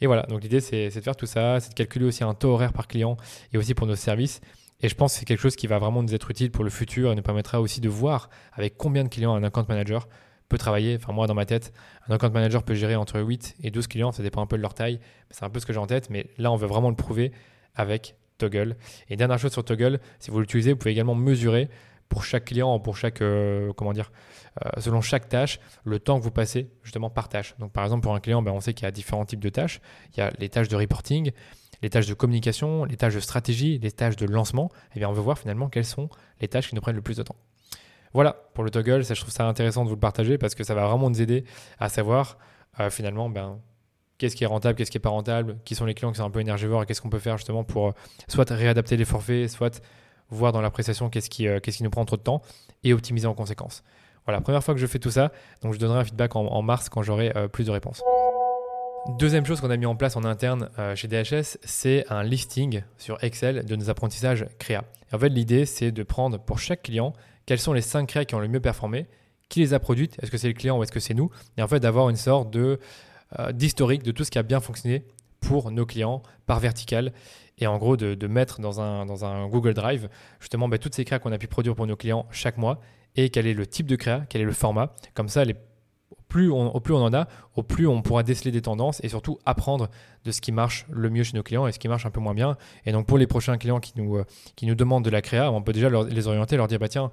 Et 0.00 0.06
voilà, 0.06 0.22
donc 0.22 0.42
l'idée 0.42 0.60
c'est 0.60 0.86
de 0.86 1.00
faire 1.00 1.16
tout 1.16 1.26
ça, 1.26 1.60
c'est 1.60 1.70
de 1.70 1.74
calculer 1.74 2.06
aussi 2.06 2.24
un 2.24 2.34
taux 2.34 2.50
horaire 2.50 2.72
par 2.72 2.88
client 2.88 3.16
et 3.52 3.58
aussi 3.58 3.74
pour 3.74 3.86
nos 3.86 3.96
services 3.96 4.40
et 4.80 4.88
je 4.88 4.94
pense 4.94 5.14
que 5.14 5.20
c'est 5.20 5.24
quelque 5.24 5.40
chose 5.40 5.56
qui 5.56 5.66
va 5.66 5.78
vraiment 5.78 6.02
nous 6.02 6.14
être 6.14 6.30
utile 6.30 6.50
pour 6.50 6.64
le 6.64 6.70
futur 6.70 7.12
et 7.12 7.14
nous 7.14 7.22
permettra 7.22 7.60
aussi 7.60 7.80
de 7.80 7.88
voir 7.88 8.28
avec 8.52 8.76
combien 8.76 9.04
de 9.04 9.08
clients 9.08 9.34
un 9.34 9.42
account 9.42 9.64
manager 9.68 10.08
peut 10.48 10.58
travailler. 10.58 10.96
Enfin, 10.96 11.12
moi, 11.12 11.26
dans 11.26 11.34
ma 11.34 11.46
tête, 11.46 11.72
un 12.08 12.14
account 12.14 12.30
manager 12.30 12.62
peut 12.62 12.74
gérer 12.74 12.96
entre 12.96 13.20
8 13.20 13.56
et 13.62 13.70
12 13.70 13.86
clients. 13.86 14.12
Ça 14.12 14.22
dépend 14.22 14.42
un 14.42 14.46
peu 14.46 14.56
de 14.56 14.62
leur 14.62 14.74
taille. 14.74 15.00
C'est 15.30 15.44
un 15.44 15.50
peu 15.50 15.60
ce 15.60 15.66
que 15.66 15.72
j'ai 15.72 15.78
en 15.78 15.86
tête. 15.86 16.10
Mais 16.10 16.26
là, 16.38 16.52
on 16.52 16.56
veut 16.56 16.66
vraiment 16.66 16.90
le 16.90 16.96
prouver 16.96 17.32
avec 17.74 18.16
Toggle. 18.38 18.76
Et 19.08 19.16
dernière 19.16 19.38
chose 19.38 19.52
sur 19.52 19.64
Toggle, 19.64 20.00
si 20.18 20.30
vous 20.30 20.40
l'utilisez, 20.40 20.72
vous 20.72 20.78
pouvez 20.78 20.92
également 20.92 21.14
mesurer 21.14 21.68
pour 22.08 22.24
chaque 22.24 22.44
client, 22.44 22.78
pour 22.78 22.96
chaque, 22.96 23.22
euh, 23.22 23.72
comment 23.72 23.92
dire, 23.92 24.12
euh, 24.64 24.80
selon 24.80 25.00
chaque 25.00 25.28
tâche, 25.28 25.58
le 25.84 25.98
temps 25.98 26.18
que 26.18 26.24
vous 26.24 26.30
passez 26.30 26.68
justement 26.82 27.10
par 27.10 27.28
tâche. 27.28 27.54
Donc, 27.58 27.72
par 27.72 27.82
exemple, 27.84 28.02
pour 28.02 28.14
un 28.14 28.20
client, 28.20 28.42
ben, 28.42 28.52
on 28.52 28.60
sait 28.60 28.74
qu'il 28.74 28.84
y 28.84 28.88
a 28.88 28.90
différents 28.90 29.24
types 29.24 29.40
de 29.40 29.48
tâches. 29.48 29.80
Il 30.12 30.18
y 30.18 30.20
a 30.20 30.30
les 30.38 30.48
tâches 30.48 30.68
de 30.68 30.76
reporting, 30.76 31.32
les 31.84 31.90
tâches 31.90 32.06
de 32.06 32.14
communication, 32.14 32.86
les 32.86 32.96
tâches 32.96 33.14
de 33.14 33.20
stratégie, 33.20 33.78
les 33.78 33.92
tâches 33.92 34.16
de 34.16 34.24
lancement, 34.24 34.70
eh 34.96 35.00
bien 35.00 35.08
on 35.10 35.12
veut 35.12 35.20
voir 35.20 35.38
finalement 35.38 35.68
quelles 35.68 35.84
sont 35.84 36.08
les 36.40 36.48
tâches 36.48 36.70
qui 36.70 36.74
nous 36.74 36.80
prennent 36.80 36.96
le 36.96 37.02
plus 37.02 37.18
de 37.18 37.22
temps. 37.22 37.36
Voilà 38.14 38.32
pour 38.54 38.64
le 38.64 38.70
toggle, 38.70 39.04
ça, 39.04 39.12
je 39.12 39.20
trouve 39.20 39.34
ça 39.34 39.46
intéressant 39.46 39.84
de 39.84 39.90
vous 39.90 39.96
le 39.96 40.00
partager 40.00 40.38
parce 40.38 40.54
que 40.54 40.64
ça 40.64 40.74
va 40.74 40.86
vraiment 40.86 41.10
nous 41.10 41.20
aider 41.20 41.44
à 41.78 41.90
savoir 41.90 42.38
euh, 42.80 42.88
finalement 42.88 43.28
ben, 43.28 43.58
qu'est-ce 44.16 44.34
qui 44.34 44.44
est 44.44 44.46
rentable, 44.46 44.78
qu'est-ce 44.78 44.90
qui 44.90 44.96
n'est 44.96 45.02
pas 45.02 45.10
rentable, 45.10 45.58
qui 45.66 45.74
sont 45.74 45.84
les 45.84 45.92
clients 45.92 46.10
qui 46.10 46.16
sont 46.16 46.24
un 46.24 46.30
peu 46.30 46.40
énergivores 46.40 46.84
et 46.84 46.86
qu'est-ce 46.86 47.02
qu'on 47.02 47.10
peut 47.10 47.18
faire 47.18 47.36
justement 47.36 47.64
pour 47.64 47.88
euh, 47.88 47.92
soit 48.28 48.48
réadapter 48.48 48.96
les 48.96 49.04
forfaits, 49.04 49.50
soit 49.50 49.82
voir 50.30 50.52
dans 50.52 50.62
la 50.62 50.70
prestation 50.70 51.10
qu'est-ce 51.10 51.28
qui, 51.28 51.46
euh, 51.46 51.60
qui 51.60 51.82
nous 51.82 51.90
prend 51.90 52.06
trop 52.06 52.16
de 52.16 52.22
temps 52.22 52.40
et 52.82 52.94
optimiser 52.94 53.26
en 53.26 53.34
conséquence. 53.34 53.84
Voilà, 54.24 54.40
première 54.40 54.64
fois 54.64 54.72
que 54.72 54.80
je 54.80 54.86
fais 54.86 55.00
tout 55.00 55.10
ça, 55.10 55.32
donc 55.60 55.74
je 55.74 55.78
donnerai 55.78 55.98
un 55.98 56.04
feedback 56.04 56.34
en, 56.34 56.62
mars 56.62 56.88
quand 56.88 57.02
j'aurai 57.02 57.30
plus 57.52 57.64
de 57.64 57.70
réponses. 57.70 58.00
Deuxième 59.08 59.44
chose 59.44 59.60
qu'on 59.60 59.70
a 59.70 59.76
mis 59.76 59.84
en 59.84 59.96
place 59.96 60.16
en 60.16 60.24
interne 60.24 60.70
chez 60.94 61.08
DHS, 61.08 61.58
c'est 61.62 62.04
un 62.10 62.22
listing 62.22 62.82
sur 62.96 63.22
Excel 63.22 63.64
de 63.66 63.76
nos 63.76 63.90
apprentissages 63.90 64.46
créa. 64.58 64.84
en 65.12 65.18
fait, 65.18 65.28
l'idée, 65.28 65.66
c'est 65.66 65.92
de 65.92 66.02
prendre 66.02 66.38
pour 66.38 66.58
chaque 66.58 66.84
client 66.84 67.12
quels 67.44 67.58
sont 67.58 67.74
les 67.74 67.82
5 67.82 68.08
créas 68.08 68.24
qui 68.24 68.34
ont 68.34 68.40
le 68.40 68.48
mieux 68.48 68.60
performé, 68.60 69.06
qui 69.50 69.60
les 69.60 69.74
a 69.74 69.78
produites, 69.78 70.16
est-ce 70.22 70.30
que 70.30 70.38
c'est 70.38 70.48
le 70.48 70.54
client 70.54 70.78
ou 70.78 70.82
est-ce 70.82 70.90
que 70.90 71.00
c'est 71.00 71.12
nous, 71.12 71.30
et 71.58 71.62
en 71.62 71.68
fait 71.68 71.80
d'avoir 71.80 72.08
une 72.08 72.16
sorte 72.16 72.50
de 72.50 72.80
euh, 73.38 73.52
d'historique 73.52 74.02
de 74.02 74.10
tout 74.10 74.24
ce 74.24 74.30
qui 74.30 74.38
a 74.38 74.42
bien 74.42 74.60
fonctionné 74.60 75.04
pour 75.40 75.70
nos 75.70 75.84
clients 75.84 76.22
par 76.46 76.60
vertical 76.60 77.12
et 77.58 77.66
en 77.66 77.76
gros 77.76 77.96
de, 77.96 78.26
mettre 78.26 78.60
dans 78.60 78.80
un, 78.80 79.04
dans 79.06 79.24
un, 79.24 79.46
Google 79.48 79.74
Drive 79.74 80.08
justement 80.40 80.68
bah, 80.68 80.78
toutes 80.78 80.94
ces 80.94 81.04
créas 81.04 81.18
qu'on 81.18 81.32
a 81.32 81.38
pu 81.38 81.46
produire 81.46 81.74
pour 81.74 81.86
nos 81.86 81.96
clients 81.96 82.26
chaque 82.30 82.56
mois 82.56 82.80
et 83.16 83.30
quel 83.30 83.46
est 83.46 83.54
le 83.54 83.66
type 83.66 83.86
de 83.86 83.96
créa, 83.96 84.24
quel 84.28 84.40
est 84.40 84.46
le 84.46 84.52
format. 84.52 84.94
Comme 85.14 85.28
ça, 85.28 85.44
les, 85.44 85.54
plus 86.34 86.50
on, 86.50 86.80
plus 86.80 86.92
on 86.94 87.04
en 87.04 87.14
a, 87.14 87.28
au 87.54 87.62
plus 87.62 87.86
on 87.86 88.02
pourra 88.02 88.24
déceler 88.24 88.50
des 88.50 88.60
tendances 88.60 89.00
et 89.04 89.08
surtout 89.08 89.38
apprendre 89.46 89.88
de 90.24 90.32
ce 90.32 90.40
qui 90.40 90.50
marche 90.50 90.84
le 90.90 91.08
mieux 91.08 91.22
chez 91.22 91.36
nos 91.36 91.44
clients 91.44 91.68
et 91.68 91.70
ce 91.70 91.78
qui 91.78 91.86
marche 91.86 92.06
un 92.06 92.10
peu 92.10 92.18
moins 92.18 92.34
bien. 92.34 92.56
Et 92.86 92.90
donc 92.90 93.06
pour 93.06 93.18
les 93.18 93.28
prochains 93.28 93.56
clients 93.56 93.78
qui 93.78 93.92
nous, 93.94 94.16
euh, 94.16 94.24
qui 94.56 94.66
nous 94.66 94.74
demandent 94.74 95.04
de 95.04 95.10
la 95.10 95.22
créa, 95.22 95.52
on 95.52 95.62
peut 95.62 95.72
déjà 95.72 95.88
les 95.88 96.26
orienter, 96.26 96.56
leur 96.56 96.66
dire 96.66 96.80
bah 96.80 96.88
tiens, 96.88 97.12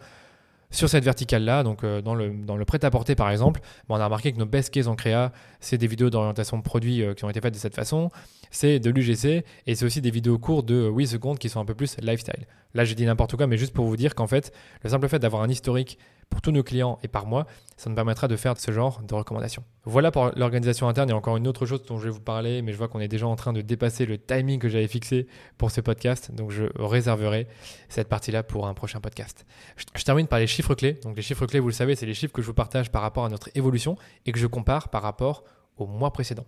sur 0.71 0.89
cette 0.89 1.03
verticale-là, 1.03 1.61
donc 1.61 1.83
euh, 1.83 2.01
dans, 2.01 2.15
le, 2.15 2.31
dans 2.31 2.57
le 2.57 2.65
prêt-à-porter 2.65 3.13
par 3.13 3.29
exemple, 3.29 3.61
on 3.89 3.95
a 3.95 4.05
remarqué 4.05 4.31
que 4.33 4.39
nos 4.39 4.47
best 4.47 4.73
cases 4.73 4.87
en 4.87 4.95
créa, 4.95 5.31
c'est 5.59 5.77
des 5.77 5.85
vidéos 5.85 6.09
d'orientation 6.09 6.57
de 6.57 6.63
produits 6.63 7.03
euh, 7.03 7.13
qui 7.13 7.23
ont 7.23 7.29
été 7.29 7.41
faites 7.41 7.53
de 7.53 7.59
cette 7.59 7.75
façon, 7.75 8.09
c'est 8.49 8.79
de 8.79 8.89
l'UGC 8.89 9.45
et 9.67 9.75
c'est 9.75 9.85
aussi 9.85 10.01
des 10.01 10.09
vidéos 10.09 10.39
courtes 10.39 10.65
de 10.65 10.89
8 10.89 11.05
secondes 11.05 11.37
qui 11.37 11.49
sont 11.49 11.59
un 11.59 11.65
peu 11.65 11.75
plus 11.75 11.95
lifestyle. 12.01 12.47
Là, 12.73 12.85
j'ai 12.85 12.95
dit 12.95 13.05
n'importe 13.05 13.35
quoi, 13.35 13.45
mais 13.45 13.57
juste 13.57 13.73
pour 13.73 13.85
vous 13.85 13.97
dire 13.97 14.15
qu'en 14.15 14.27
fait, 14.27 14.51
le 14.83 14.89
simple 14.89 15.07
fait 15.09 15.19
d'avoir 15.19 15.43
un 15.43 15.49
historique 15.49 15.99
pour 16.31 16.41
tous 16.41 16.51
nos 16.51 16.63
clients 16.63 16.97
et 17.03 17.07
par 17.07 17.27
mois, 17.27 17.45
ça 17.77 17.89
nous 17.89 17.95
permettra 17.95 18.27
de 18.27 18.35
faire 18.35 18.57
ce 18.57 18.71
genre 18.71 19.01
de 19.03 19.13
recommandations. 19.13 19.63
Voilà 19.83 20.09
pour 20.11 20.31
l'organisation 20.35 20.87
interne. 20.87 21.09
Il 21.09 21.11
y 21.11 21.13
a 21.13 21.17
encore 21.17 21.37
une 21.37 21.47
autre 21.47 21.65
chose 21.65 21.83
dont 21.83 21.99
je 21.99 22.05
vais 22.05 22.09
vous 22.09 22.21
parler, 22.21 22.61
mais 22.61 22.71
je 22.71 22.77
vois 22.77 22.87
qu'on 22.87 23.01
est 23.01 23.07
déjà 23.07 23.27
en 23.27 23.35
train 23.35 23.53
de 23.53 23.61
dépasser 23.61 24.05
le 24.05 24.17
timing 24.17 24.57
que 24.57 24.69
j'avais 24.69 24.87
fixé 24.87 25.27
pour 25.57 25.69
ce 25.69 25.81
podcast, 25.81 26.31
donc 26.31 26.49
je 26.49 26.63
réserverai 26.79 27.47
cette 27.89 28.07
partie-là 28.07 28.43
pour 28.43 28.65
un 28.65 28.73
prochain 28.73 29.01
podcast. 29.01 29.45
Je, 29.75 30.03
termine 30.03 30.27
par 30.27 30.39
les 30.39 30.47
chiffres 30.47 30.73
clés. 30.73 30.99
Donc 31.03 31.17
les 31.17 31.21
chiffres 31.21 31.45
clés, 31.45 31.59
vous 31.59 31.67
le 31.67 31.73
savez, 31.73 31.95
c'est 31.95 32.05
les 32.05 32.13
chiffres 32.13 32.33
que 32.33 32.41
je 32.41 32.47
vous 32.47 32.53
partage 32.53 32.91
par 32.91 33.01
rapport 33.01 33.25
à 33.25 33.29
notre 33.29 33.49
évolution 33.53 33.97
et 34.25 34.31
que 34.31 34.39
je 34.39 34.47
compare 34.47 34.89
par 34.89 35.01
rapport 35.01 35.43
au 35.77 35.85
mois 35.85 36.13
précédent. 36.13 36.45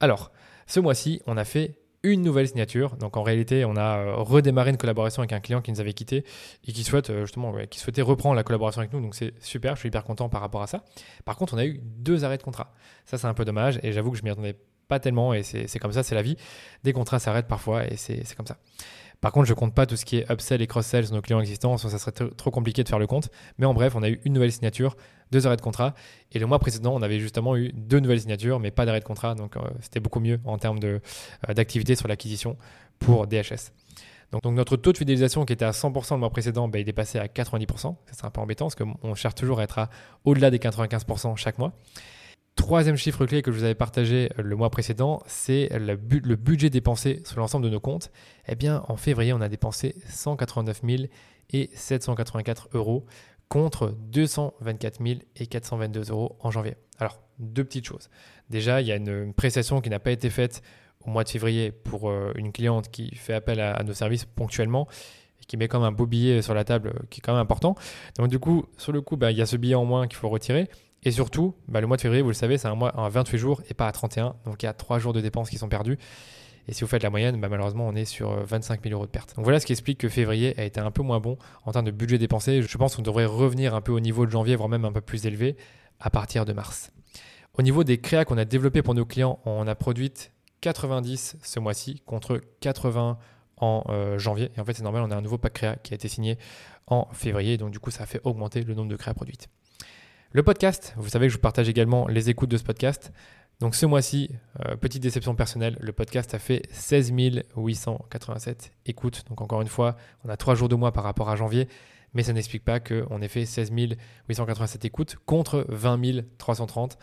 Alors, 0.00 0.30
ce 0.66 0.78
mois-ci, 0.78 1.22
on 1.26 1.36
a 1.36 1.44
fait 1.44 1.78
une 2.06 2.22
nouvelle 2.22 2.46
signature. 2.46 2.96
Donc 2.96 3.16
en 3.16 3.22
réalité, 3.22 3.64
on 3.64 3.76
a 3.76 3.98
euh, 3.98 4.14
redémarré 4.16 4.70
une 4.70 4.76
collaboration 4.76 5.20
avec 5.20 5.32
un 5.32 5.40
client 5.40 5.60
qui 5.60 5.72
nous 5.72 5.80
avait 5.80 5.92
quitté 5.92 6.24
et 6.66 6.72
qui 6.72 6.84
souhaite 6.84 7.10
euh, 7.10 7.22
justement, 7.22 7.52
qui 7.68 7.78
souhaitait 7.80 8.02
reprendre 8.02 8.36
la 8.36 8.44
collaboration 8.44 8.80
avec 8.80 8.92
nous. 8.92 9.00
Donc 9.00 9.14
c'est 9.14 9.34
super, 9.40 9.74
je 9.74 9.80
suis 9.80 9.88
hyper 9.88 10.04
content 10.04 10.28
par 10.28 10.40
rapport 10.40 10.62
à 10.62 10.66
ça. 10.66 10.84
Par 11.24 11.36
contre, 11.36 11.54
on 11.54 11.58
a 11.58 11.66
eu 11.66 11.80
deux 11.82 12.24
arrêts 12.24 12.38
de 12.38 12.42
contrat. 12.42 12.72
Ça, 13.04 13.18
c'est 13.18 13.26
un 13.26 13.34
peu 13.34 13.44
dommage 13.44 13.80
et 13.82 13.92
j'avoue 13.92 14.12
que 14.12 14.18
je 14.18 14.22
m'y 14.22 14.30
attendais 14.30 14.56
pas 14.88 15.00
tellement 15.00 15.34
et 15.34 15.42
c'est 15.42 15.78
comme 15.80 15.92
ça, 15.92 16.04
c'est 16.04 16.14
la 16.14 16.22
vie. 16.22 16.36
Des 16.84 16.92
contrats 16.92 17.18
s'arrêtent 17.18 17.48
parfois 17.48 17.86
et 17.86 17.96
c'est 17.96 18.22
comme 18.36 18.46
ça. 18.46 18.56
Par 19.20 19.32
contre, 19.32 19.46
je 19.46 19.54
compte 19.54 19.74
pas 19.74 19.86
tout 19.86 19.96
ce 19.96 20.04
qui 20.04 20.18
est 20.18 20.30
upsell 20.30 20.60
et 20.62 20.66
cross-sell 20.66 21.06
sur 21.06 21.14
nos 21.14 21.22
clients 21.22 21.40
existants, 21.40 21.76
ça 21.78 21.98
serait 21.98 22.12
trop 22.12 22.50
compliqué 22.50 22.84
de 22.84 22.88
faire 22.88 22.98
le 22.98 23.06
compte. 23.06 23.30
Mais 23.58 23.66
en 23.66 23.74
bref, 23.74 23.94
on 23.96 24.02
a 24.02 24.08
eu 24.08 24.20
une 24.24 24.34
nouvelle 24.34 24.52
signature, 24.52 24.96
deux 25.30 25.46
arrêts 25.46 25.56
de 25.56 25.62
contrat. 25.62 25.94
Et 26.32 26.38
le 26.38 26.46
mois 26.46 26.58
précédent, 26.58 26.94
on 26.94 27.02
avait 27.02 27.18
justement 27.18 27.56
eu 27.56 27.72
deux 27.72 28.00
nouvelles 28.00 28.20
signatures, 28.20 28.60
mais 28.60 28.70
pas 28.70 28.86
d'arrêt 28.86 29.00
de 29.00 29.04
contrat. 29.04 29.34
Donc 29.34 29.56
euh, 29.56 29.60
c'était 29.80 30.00
beaucoup 30.00 30.20
mieux 30.20 30.40
en 30.44 30.58
termes 30.58 30.78
euh, 30.84 30.98
d'activité 31.54 31.96
sur 31.96 32.08
l'acquisition 32.08 32.56
pour 32.98 33.26
DHS. 33.26 33.72
Donc, 34.32 34.44
notre 34.46 34.76
taux 34.76 34.92
de 34.92 34.98
fidélisation 34.98 35.44
qui 35.44 35.52
était 35.52 35.64
à 35.64 35.70
100% 35.70 36.14
le 36.14 36.18
mois 36.18 36.30
précédent, 36.30 36.66
bah, 36.66 36.80
il 36.80 36.88
est 36.88 36.92
passé 36.92 37.18
à 37.18 37.26
90%. 37.26 37.94
C'est 38.10 38.24
un 38.24 38.30
peu 38.30 38.40
embêtant 38.40 38.66
parce 38.66 38.74
qu'on 38.74 39.14
cherche 39.14 39.36
toujours 39.36 39.60
à 39.60 39.62
être 39.62 39.88
au-delà 40.24 40.50
des 40.50 40.58
95% 40.58 41.36
chaque 41.36 41.58
mois. 41.58 41.72
Troisième 42.56 42.96
chiffre 42.96 43.26
clé 43.26 43.42
que 43.42 43.52
je 43.52 43.58
vous 43.58 43.64
avais 43.64 43.74
partagé 43.74 44.30
euh, 44.38 44.42
le 44.42 44.56
mois 44.56 44.70
précédent, 44.70 45.22
c'est 45.26 45.68
le, 45.78 45.96
budget 45.96 46.70
dépensé 46.70 47.22
sur 47.24 47.38
l'ensemble 47.38 47.66
de 47.66 47.70
nos 47.70 47.80
comptes. 47.80 48.10
Eh 48.48 48.54
bien, 48.54 48.82
en 48.88 48.96
février, 48.96 49.32
on 49.32 49.40
a 49.40 49.48
dépensé 49.48 49.94
189 50.08 50.80
784 51.74 52.70
euros 52.72 53.04
contre 53.48 53.94
224 53.98 55.00
422 55.48 56.10
euros 56.10 56.36
en 56.40 56.50
janvier. 56.50 56.76
Alors, 56.98 57.20
deux 57.38 57.64
petites 57.64 57.86
choses. 57.86 58.08
Déjà, 58.50 58.80
il 58.80 58.86
y 58.86 58.92
a 58.92 58.96
une 58.96 59.32
prestation 59.34 59.80
qui 59.80 59.90
n'a 59.90 59.98
pas 59.98 60.10
été 60.10 60.30
faite 60.30 60.62
au 61.04 61.10
mois 61.10 61.24
de 61.24 61.28
février 61.28 61.70
pour 61.70 62.08
euh, 62.08 62.32
une 62.36 62.52
cliente 62.52 62.90
qui 62.90 63.14
fait 63.14 63.34
appel 63.34 63.60
à, 63.60 63.82
nos 63.82 63.92
services 63.92 64.24
ponctuellement 64.24 64.88
et 65.40 65.44
qui 65.44 65.56
met 65.56 65.68
comme 65.68 65.84
un 65.84 65.92
beau 65.92 66.06
billet 66.06 66.42
sur 66.42 66.54
la 66.54 66.64
table 66.64 66.88
euh, 66.88 67.06
qui 67.10 67.20
est 67.20 67.22
quand 67.22 67.32
même 67.32 67.42
important. 67.42 67.76
Donc 68.18 68.28
du 68.28 68.38
coup, 68.38 68.64
sur 68.76 68.92
le 68.92 69.00
coup, 69.00 69.16
bah, 69.16 69.30
il 69.30 69.38
y 69.38 69.42
a 69.42 69.46
ce 69.46 69.56
billet 69.56 69.74
en 69.74 69.84
moins 69.84 70.08
qu'il 70.08 70.16
faut 70.16 70.28
retirer. 70.28 70.68
Et 71.02 71.12
surtout, 71.12 71.54
bah, 71.68 71.80
le 71.80 71.86
mois 71.86 71.96
de 71.96 72.02
février, 72.02 72.22
vous 72.22 72.30
le 72.30 72.34
savez, 72.34 72.58
c'est 72.58 72.68
un 72.68 72.74
mois 72.74 72.90
à 72.90 73.08
28 73.08 73.38
jours 73.38 73.62
et 73.68 73.74
pas 73.74 73.86
à 73.86 73.92
31. 73.92 74.34
Donc 74.44 74.62
il 74.62 74.66
y 74.66 74.68
a 74.68 74.72
3 74.72 74.98
jours 74.98 75.12
de 75.12 75.20
dépenses 75.20 75.50
qui 75.50 75.58
sont 75.58 75.68
perdus. 75.68 75.98
Et 76.68 76.72
si 76.72 76.82
vous 76.82 76.88
faites 76.88 77.02
la 77.02 77.10
moyenne, 77.10 77.40
bah, 77.40 77.48
malheureusement, 77.48 77.86
on 77.86 77.94
est 77.94 78.04
sur 78.04 78.30
25 78.44 78.80
euh, 78.80 78.82
000 78.84 78.94
euros 78.94 79.06
de 79.06 79.10
perte. 79.10 79.36
Donc 79.36 79.44
voilà 79.44 79.60
ce 79.60 79.66
qui 79.66 79.72
explique 79.72 79.98
que 79.98 80.08
février 80.08 80.58
a 80.58 80.64
été 80.64 80.80
un 80.80 80.90
peu 80.90 81.02
moins 81.02 81.20
bon 81.20 81.38
en 81.64 81.72
termes 81.72 81.84
de 81.84 81.90
budget 81.90 82.18
dépensé. 82.18 82.62
Je 82.62 82.78
pense 82.78 82.96
qu'on 82.96 83.02
devrait 83.02 83.24
revenir 83.26 83.74
un 83.74 83.80
peu 83.80 83.92
au 83.92 84.00
niveau 84.00 84.26
de 84.26 84.30
janvier, 84.30 84.56
voire 84.56 84.68
même 84.68 84.84
un 84.84 84.92
peu 84.92 85.00
plus 85.00 85.26
élevé 85.26 85.56
à 86.00 86.10
partir 86.10 86.44
de 86.44 86.52
mars. 86.52 86.92
Au 87.54 87.62
niveau 87.62 87.84
des 87.84 87.98
créas 87.98 88.24
qu'on 88.24 88.38
a 88.38 88.44
développés 88.44 88.82
pour 88.82 88.94
nos 88.94 89.06
clients, 89.06 89.38
on 89.46 89.66
a 89.66 89.74
produit 89.74 90.12
90 90.60 91.36
ce 91.42 91.60
mois-ci 91.60 92.02
contre 92.04 92.40
80 92.60 93.18
en 93.58 93.84
euh, 93.88 94.18
janvier. 94.18 94.50
Et 94.56 94.60
en 94.60 94.64
fait, 94.64 94.74
c'est 94.74 94.82
normal, 94.82 95.02
on 95.06 95.10
a 95.10 95.16
un 95.16 95.22
nouveau 95.22 95.38
pack 95.38 95.54
créa 95.54 95.76
qui 95.76 95.94
a 95.94 95.96
été 95.96 96.08
signé 96.08 96.36
en 96.86 97.08
février. 97.12 97.56
Donc 97.56 97.70
du 97.70 97.78
coup, 97.78 97.90
ça 97.90 98.02
a 98.02 98.06
fait 98.06 98.20
augmenter 98.24 98.62
le 98.62 98.74
nombre 98.74 98.90
de 98.90 98.96
créas 98.96 99.14
produites. 99.14 99.48
Le 100.32 100.42
podcast, 100.42 100.92
vous 100.96 101.08
savez 101.08 101.26
que 101.26 101.30
je 101.30 101.36
vous 101.36 101.42
partage 101.42 101.68
également 101.68 102.08
les 102.08 102.28
écoutes 102.28 102.50
de 102.50 102.56
ce 102.56 102.64
podcast. 102.64 103.12
Donc 103.60 103.74
ce 103.74 103.86
mois-ci, 103.86 104.30
euh, 104.66 104.76
petite 104.76 105.02
déception 105.02 105.34
personnelle, 105.34 105.78
le 105.80 105.92
podcast 105.92 106.34
a 106.34 106.38
fait 106.38 106.62
16 106.72 107.12
887 107.56 108.72
écoutes. 108.84 109.24
Donc 109.30 109.40
encore 109.40 109.62
une 109.62 109.68
fois, 109.68 109.96
on 110.24 110.28
a 110.28 110.36
trois 110.36 110.54
jours 110.54 110.68
de 110.68 110.74
mois 110.74 110.92
par 110.92 111.04
rapport 111.04 111.30
à 111.30 111.36
janvier, 111.36 111.66
mais 112.12 112.22
ça 112.22 112.34
n'explique 112.34 112.64
pas 112.64 112.80
qu'on 112.80 113.22
ait 113.22 113.28
fait 113.28 113.46
16 113.46 113.72
887 114.28 114.84
écoutes 114.84 115.16
contre 115.24 115.64
20 115.70 116.22
330 116.36 116.98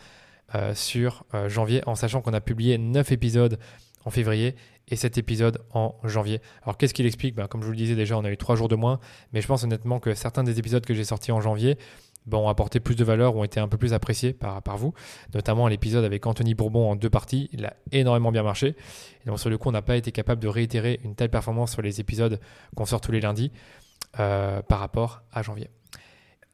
euh, 0.54 0.74
sur 0.74 1.24
euh, 1.34 1.48
janvier, 1.48 1.82
en 1.88 1.96
sachant 1.96 2.20
qu'on 2.20 2.34
a 2.34 2.40
publié 2.40 2.78
9 2.78 3.10
épisodes 3.10 3.58
en 4.04 4.10
février 4.10 4.54
et 4.86 4.94
7 4.94 5.18
épisodes 5.18 5.60
en 5.72 5.96
janvier. 6.04 6.40
Alors 6.62 6.76
qu'est-ce 6.76 6.94
qu'il 6.94 7.06
explique? 7.06 7.34
Ben, 7.34 7.48
Comme 7.48 7.62
je 7.62 7.66
vous 7.66 7.72
le 7.72 7.78
disais 7.78 7.96
déjà, 7.96 8.16
on 8.16 8.24
a 8.24 8.30
eu 8.30 8.36
3 8.36 8.54
jours 8.54 8.68
de 8.68 8.76
moins, 8.76 9.00
mais 9.32 9.40
je 9.40 9.48
pense 9.48 9.64
honnêtement 9.64 9.98
que 9.98 10.14
certains 10.14 10.44
des 10.44 10.60
épisodes 10.60 10.86
que 10.86 10.94
j'ai 10.94 11.04
sortis 11.04 11.32
en 11.32 11.40
janvier 11.40 11.78
ont 12.32 12.48
apporté 12.48 12.80
plus 12.80 12.94
de 12.94 13.04
valeur, 13.04 13.36
ont 13.36 13.44
été 13.44 13.60
un 13.60 13.68
peu 13.68 13.76
plus 13.76 13.92
appréciés 13.92 14.32
par, 14.32 14.76
vous. 14.76 14.94
Notamment 15.34 15.68
l'épisode 15.68 16.04
avec 16.04 16.26
Anthony 16.26 16.54
Bourbon 16.54 16.90
en 16.90 16.96
deux 16.96 17.10
parties, 17.10 17.48
il 17.52 17.64
a 17.64 17.74
énormément 17.92 18.32
bien 18.32 18.42
marché. 18.42 18.76
Donc 19.26 19.38
sur 19.38 19.50
le 19.50 19.58
coup, 19.58 19.68
on 19.68 19.72
n'a 19.72 19.82
pas 19.82 19.96
été 19.96 20.12
capable 20.12 20.42
de 20.42 20.48
réitérer 20.48 21.00
une 21.04 21.14
telle 21.14 21.30
performance 21.30 21.72
sur 21.72 21.82
les 21.82 22.00
épisodes 22.00 22.40
qu'on 22.76 22.86
sort 22.86 23.00
tous 23.00 23.12
les 23.12 23.20
lundis 23.20 23.52
euh, 24.18 24.62
par 24.62 24.80
rapport 24.80 25.22
à 25.32 25.42
janvier. 25.42 25.68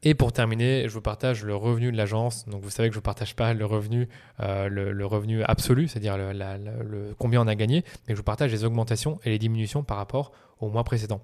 Et 0.03 0.15
pour 0.15 0.33
terminer, 0.33 0.89
je 0.89 0.95
vous 0.95 1.03
partage 1.03 1.45
le 1.45 1.55
revenu 1.55 1.93
de 1.93 1.97
l'agence. 1.97 2.49
Donc 2.49 2.63
vous 2.63 2.71
savez 2.71 2.89
que 2.89 2.95
je 2.95 3.01
ne 3.01 3.03
partage 3.03 3.37
pas 3.37 3.53
le 3.53 3.67
revenu, 3.67 4.09
euh, 4.41 4.69
le, 4.69 5.05
revenu 5.05 5.43
absolu, 5.43 5.89
c'est-à-dire 5.89 6.17
le, 6.17 7.15
combien 7.19 7.43
on 7.43 7.47
a 7.47 7.55
gagné, 7.55 7.85
mais 8.09 8.15
je 8.15 8.17
vous 8.17 8.25
partage 8.25 8.51
les 8.51 8.65
augmentations 8.65 9.21
et 9.25 9.31
les 9.31 9.39
diminutions 9.39 9.83
par 9.83 9.99
rapport 9.99 10.33
au 10.59 10.71
mois 10.71 10.85
précédent. 10.85 11.21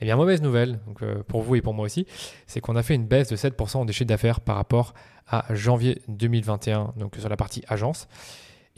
Eh 0.00 0.04
bien, 0.04 0.16
mauvaise 0.16 0.42
nouvelle, 0.42 0.78
euh, 1.02 1.22
pour 1.26 1.42
vous 1.42 1.54
et 1.56 1.62
pour 1.62 1.74
moi 1.74 1.86
aussi, 1.86 2.06
c'est 2.46 2.60
qu'on 2.60 2.76
a 2.76 2.82
fait 2.82 2.94
une 2.94 3.06
baisse 3.06 3.28
de 3.28 3.36
7% 3.36 3.78
en 3.78 3.84
déchets 3.84 4.04
d'affaires 4.04 4.40
par 4.40 4.56
rapport 4.56 4.94
à 5.26 5.44
janvier 5.54 6.02
2021, 6.08 6.94
donc 6.96 7.16
sur 7.16 7.28
la 7.28 7.36
partie 7.36 7.62
agence. 7.68 8.08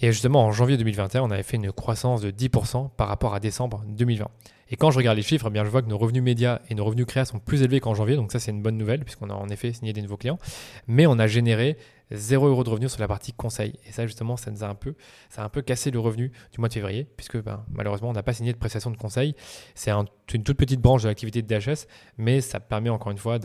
Et 0.00 0.12
justement, 0.12 0.44
en 0.44 0.52
janvier 0.52 0.76
2021, 0.76 1.22
on 1.22 1.30
avait 1.30 1.42
fait 1.42 1.56
une 1.56 1.72
croissance 1.72 2.20
de 2.20 2.30
10% 2.30 2.90
par 2.96 3.08
rapport 3.08 3.34
à 3.34 3.40
décembre 3.40 3.82
2020. 3.88 4.28
Et 4.70 4.76
quand 4.76 4.90
je 4.90 4.98
regarde 4.98 5.16
les 5.16 5.22
chiffres, 5.22 5.46
eh 5.48 5.50
bien, 5.50 5.64
je 5.64 5.70
vois 5.70 5.82
que 5.82 5.88
nos 5.88 5.98
revenus 5.98 6.22
médias 6.22 6.60
et 6.68 6.74
nos 6.74 6.84
revenus 6.84 7.06
créa 7.06 7.24
sont 7.24 7.40
plus 7.40 7.62
élevés 7.62 7.80
qu'en 7.80 7.94
janvier. 7.94 8.14
Donc 8.14 8.30
ça, 8.30 8.38
c'est 8.38 8.52
une 8.52 8.62
bonne 8.62 8.76
nouvelle 8.76 9.04
puisqu'on 9.04 9.30
a 9.30 9.34
en 9.34 9.48
effet 9.48 9.72
signé 9.72 9.92
des 9.92 10.02
nouveaux 10.02 10.16
clients. 10.16 10.38
Mais 10.86 11.06
on 11.06 11.18
a 11.18 11.26
généré 11.26 11.76
0 12.10 12.48
euros 12.48 12.64
de 12.64 12.70
revenus 12.70 12.90
sur 12.92 13.00
la 13.00 13.08
partie 13.08 13.32
conseil. 13.32 13.74
Et 13.86 13.92
ça, 13.92 14.06
justement, 14.06 14.36
ça 14.36 14.50
nous 14.50 14.64
a 14.64 14.68
un 14.68 14.74
peu, 14.74 14.94
ça 15.28 15.42
a 15.42 15.44
un 15.44 15.48
peu 15.48 15.62
cassé 15.62 15.90
le 15.90 15.98
revenu 15.98 16.32
du 16.52 16.60
mois 16.60 16.68
de 16.68 16.74
février 16.74 17.06
puisque 17.16 17.42
ben, 17.42 17.64
malheureusement, 17.70 18.10
on 18.10 18.12
n'a 18.12 18.22
pas 18.22 18.32
signé 18.32 18.52
de 18.52 18.58
prestation 18.58 18.90
de 18.90 18.96
conseil. 18.96 19.34
C'est 19.74 19.90
une 19.90 20.44
toute 20.44 20.56
petite 20.56 20.80
branche 20.80 21.02
de 21.02 21.08
l'activité 21.08 21.42
de 21.42 21.46
DHS, 21.46 21.86
mais 22.16 22.40
ça 22.40 22.60
permet 22.60 22.90
encore 22.90 23.12
une 23.12 23.18
fois 23.18 23.38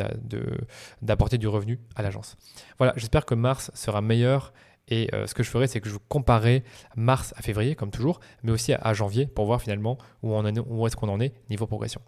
d'apporter 1.02 1.38
du 1.38 1.47
revenu 1.47 1.80
à 1.95 2.02
l'agence. 2.02 2.36
Voilà, 2.78 2.93
j'espère 2.95 3.26
que 3.26 3.36
mars 3.36 3.71
sera 3.73 4.02
meilleur 4.02 4.54
et 4.89 5.10
euh, 5.13 5.28
ce 5.28 5.34
que 5.34 5.43
je 5.43 5.49
ferai, 5.49 5.67
c'est 5.67 5.80
que 5.80 5.88
je 5.88 5.93
vous 5.93 6.02
comparerai 6.10 6.63
mars 6.95 7.34
à 7.38 7.41
février, 7.41 7.76
comme 7.76 7.89
toujours, 7.89 8.19
mais 8.43 8.52
aussi 8.52 8.73
à, 8.73 8.93
janvier, 8.93 9.28
pour 9.28 9.45
voir 9.45 9.62
finalement 9.62 9.97
où, 10.23 10.34
où 10.36 10.88
est-ce 10.88 10.95
qu'on 10.95 11.10
en 11.10 11.21
est 11.21 11.34
niveau 11.49 11.67
progression. 11.67 12.02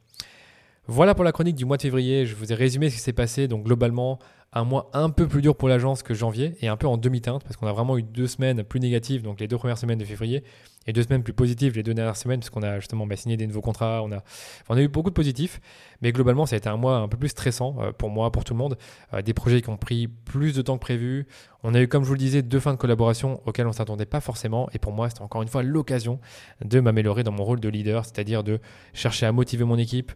Voilà 0.88 1.16
pour 1.16 1.24
la 1.24 1.32
chronique 1.32 1.56
du 1.56 1.66
mois 1.66 1.78
de 1.78 1.82
février. 1.82 2.26
Je 2.26 2.36
vous 2.36 2.52
ai 2.52 2.56
résumé 2.56 2.90
ce 2.90 2.96
qui 2.96 3.02
s'est 3.02 3.14
passé. 3.14 3.48
Donc 3.48 3.64
globalement, 3.64 4.20
un 4.56 4.64
mois 4.64 4.90
un 4.94 5.10
peu 5.10 5.28
plus 5.28 5.42
dur 5.42 5.56
pour 5.56 5.68
l'agence 5.68 6.02
que 6.02 6.14
janvier 6.14 6.56
et 6.62 6.70
un 6.70 6.78
peu 6.78 6.88
en 6.88 6.98
demi-teinte 6.98 7.44
parce 7.44 7.58
qu'on 7.58 7.68
a 7.68 7.74
vraiment 7.74 7.98
eu 7.98 8.04
deux 8.04 8.26
semaines 8.26 8.64
plus 8.64 8.80
négatives, 8.80 9.22
donc 9.22 9.42
les 9.42 9.48
deux 9.48 9.58
premières 9.58 9.78
semaines 9.78 10.00
de 10.00 10.06
février, 10.06 10.44
et 10.88 10.94
deux 10.94 11.04
semaines 11.04 11.24
plus 11.24 11.34
positives 11.34 11.76
les 11.76 11.84
deux 11.84 11.94
dernières 11.94 12.16
semaines 12.16 12.40
parce 12.40 12.50
qu'on 12.50 12.64
a 12.64 12.80
justement 12.80 13.06
bah, 13.06 13.18
signé 13.18 13.36
des 13.36 13.48
nouveaux 13.48 13.62
contrats, 13.62 14.02
on 14.04 14.12
a, 14.14 14.24
on 14.70 14.78
a 14.78 14.82
eu 14.82 14.88
beaucoup 14.88 15.10
de 15.10 15.16
positifs, 15.16 15.60
mais 16.02 16.14
globalement 16.14 16.46
ça 16.46 16.56
a 16.56 16.58
été 16.58 16.70
un 16.70 16.78
mois 16.78 16.98
un 16.98 17.08
peu 17.10 17.18
plus 17.18 17.30
stressant 17.30 17.76
euh, 17.80 17.92
pour 17.92 18.10
moi, 18.10 18.32
pour 18.32 18.46
tout 18.46 18.54
le 18.54 18.60
monde, 18.60 18.78
euh, 19.14 19.22
des 19.22 19.34
projets 19.34 19.62
qui 19.62 19.70
ont 19.70 19.78
pris 19.78 20.08
plus 20.08 20.56
de 20.56 20.62
temps 20.62 20.76
que 20.76 20.82
prévu, 20.82 21.28
on 21.64 21.74
a 21.74 21.82
eu 21.82 21.90
comme 21.90 22.04
je 22.04 22.08
vous 22.08 22.14
le 22.14 22.20
disais 22.20 22.42
deux 22.42 22.60
fins 22.62 22.74
de 22.74 22.78
collaboration 22.78 23.42
auxquelles 23.46 23.66
on 23.66 23.72
ne 23.72 23.76
s'attendait 23.76 24.06
pas 24.06 24.22
forcément. 24.22 24.70
Et 24.74 24.80
pour 24.80 24.94
moi 24.94 25.10
c'était 25.10 25.22
encore 25.22 25.42
une 25.42 25.50
fois 25.50 25.64
l'occasion 25.64 26.20
de 26.64 26.80
m'améliorer 26.80 27.24
dans 27.24 27.32
mon 27.32 27.44
rôle 27.44 27.60
de 27.60 27.68
leader, 27.68 28.06
c'est-à-dire 28.06 28.44
de 28.44 28.60
chercher 28.94 29.26
à 29.26 29.34
motiver 29.34 29.66
mon 29.66 29.78
équipe, 29.78 30.14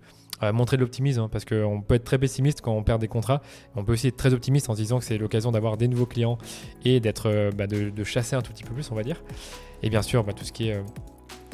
montrer 0.54 0.78
de 0.78 0.82
l'optimisme, 0.82 1.21
hein, 1.21 1.30
parce 1.32 1.45
qu'on 1.45 1.82
peut 1.82 1.95
être 1.95 2.04
très 2.04 2.17
pessimiste 2.17 2.62
quand 2.62 2.73
on 2.73 2.84
perd 2.84 3.02
des 3.02 3.08
contrats. 3.08 3.41
On 3.75 3.84
peut 3.84 3.93
aussi 3.93 4.08
être 4.08 4.17
très 4.17 4.34
optimiste 4.34 4.69
en 4.69 4.73
se 4.73 4.80
disant 4.80 4.99
que 4.99 5.06
c'est 5.06 5.17
l'occasion 5.17 5.52
d'avoir 5.52 5.78
des 5.78 5.88
nouveaux 5.88 6.06
clients 6.06 6.38
et 6.86 6.99
d'être, 6.99 7.30
euh, 7.30 7.52
bah, 7.52 7.67
de, 7.67 8.04
chasser 8.04 8.36
un 8.36 8.41
tout 8.41 8.52
petit 8.52 8.63
peu 8.63 8.73
plus, 8.73 8.89
on 8.91 8.95
va 8.95 9.04
dire. 9.04 9.21
Et 9.84 9.89
bien 9.89 10.02
sûr, 10.02 10.23
bah, 10.23 10.34
tout 10.34 10.45
ce 10.45 10.52
qui 10.52 10.69
est 10.69 10.73
euh, 10.73 10.82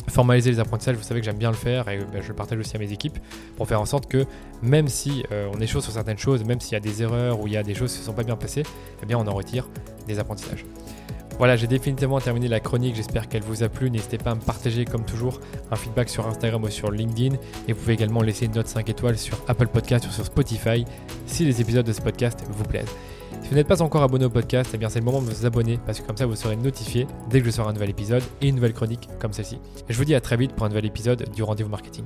formaliser 0.09 0.51
les 0.51 0.59
apprentissages, 0.59 0.95
vous 0.95 1.03
savez 1.03 1.19
que 1.19 1.25
j'aime 1.25 1.37
bien 1.37 1.51
le 1.51 1.57
faire 1.57 1.89
et 1.89 1.99
bah, 1.99 2.21
je 2.21 2.27
le 2.27 2.35
partage 2.35 2.59
aussi 2.59 2.75
à 2.75 2.79
mes 2.79 2.91
équipes 2.91 3.17
pour 3.57 3.67
faire 3.67 3.81
en 3.81 3.85
sorte 3.85 4.07
que 4.07 4.25
même 4.61 4.87
si 4.87 5.23
euh, 5.31 5.49
on 5.53 5.59
échoue 5.59 5.81
sur 5.81 5.91
certaines 5.91 6.17
choses, 6.17 6.43
même 6.43 6.59
s'il 6.59 6.73
y 6.73 6.77
a 6.77 6.79
des 6.79 7.01
erreurs 7.01 7.41
ou 7.41 7.47
il 7.47 7.53
y 7.53 7.57
a 7.57 7.63
des 7.63 7.73
choses 7.73 7.93
qui 7.93 7.99
ne 7.99 8.05
sont 8.05 8.13
pas 8.13 8.23
bien 8.23 8.35
passées, 8.35 8.63
eh 9.01 9.05
bien 9.05 9.17
on 9.17 9.27
en 9.27 9.33
retire 9.33 9.67
des 10.07 10.19
apprentissages. 10.19 10.65
Voilà, 11.37 11.57
j'ai 11.57 11.67
définitivement 11.67 12.21
terminé 12.21 12.47
la 12.47 12.61
chronique, 12.61 12.95
j'espère 12.95 13.27
qu'elle 13.27 13.43
vous 13.43 13.61
a 13.61 13.67
plu. 13.67 13.91
N'hésitez 13.91 14.17
pas 14.17 14.31
à 14.31 14.35
me 14.35 14.39
partager 14.39 14.85
comme 14.85 15.03
toujours 15.03 15.41
un 15.69 15.75
feedback 15.75 16.09
sur 16.09 16.25
Instagram 16.25 16.63
ou 16.63 16.69
sur 16.69 16.91
LinkedIn. 16.91 17.35
Et 17.67 17.73
vous 17.73 17.79
pouvez 17.79 17.93
également 17.93 18.21
laisser 18.21 18.45
une 18.45 18.53
note 18.53 18.67
5 18.67 18.87
étoiles 18.89 19.17
sur 19.17 19.37
Apple 19.47 19.67
Podcast 19.67 20.07
ou 20.07 20.11
sur 20.11 20.25
Spotify 20.25 20.85
si 21.25 21.43
les 21.43 21.59
épisodes 21.59 21.85
de 21.85 21.91
ce 21.91 22.01
podcast 22.01 22.45
vous 22.49 22.63
plaisent. 22.63 22.93
Si 23.41 23.49
vous 23.49 23.55
n'êtes 23.55 23.67
pas 23.67 23.81
encore 23.81 24.01
abonné 24.01 24.25
au 24.25 24.29
podcast, 24.29 24.71
eh 24.73 24.85
c'est 24.89 24.99
le 24.99 25.05
moment 25.05 25.21
de 25.21 25.29
vous 25.29 25.45
abonner 25.45 25.77
parce 25.85 25.99
que 25.99 26.07
comme 26.07 26.17
ça 26.17 26.25
vous 26.25 26.35
serez 26.35 26.55
notifié 26.55 27.05
dès 27.29 27.41
que 27.41 27.45
je 27.45 27.51
sors 27.51 27.67
un 27.67 27.73
nouvel 27.73 27.89
épisode 27.89 28.23
et 28.41 28.47
une 28.47 28.55
nouvelle 28.55 28.73
chronique 28.73 29.07
comme 29.19 29.33
celle-ci. 29.33 29.59
Je 29.89 29.97
vous 29.97 30.05
dis 30.05 30.15
à 30.15 30.21
très 30.21 30.37
vite 30.37 30.53
pour 30.53 30.65
un 30.65 30.69
nouvel 30.69 30.85
épisode 30.85 31.29
du 31.35 31.43
rendez-vous 31.43 31.69
marketing. 31.69 32.05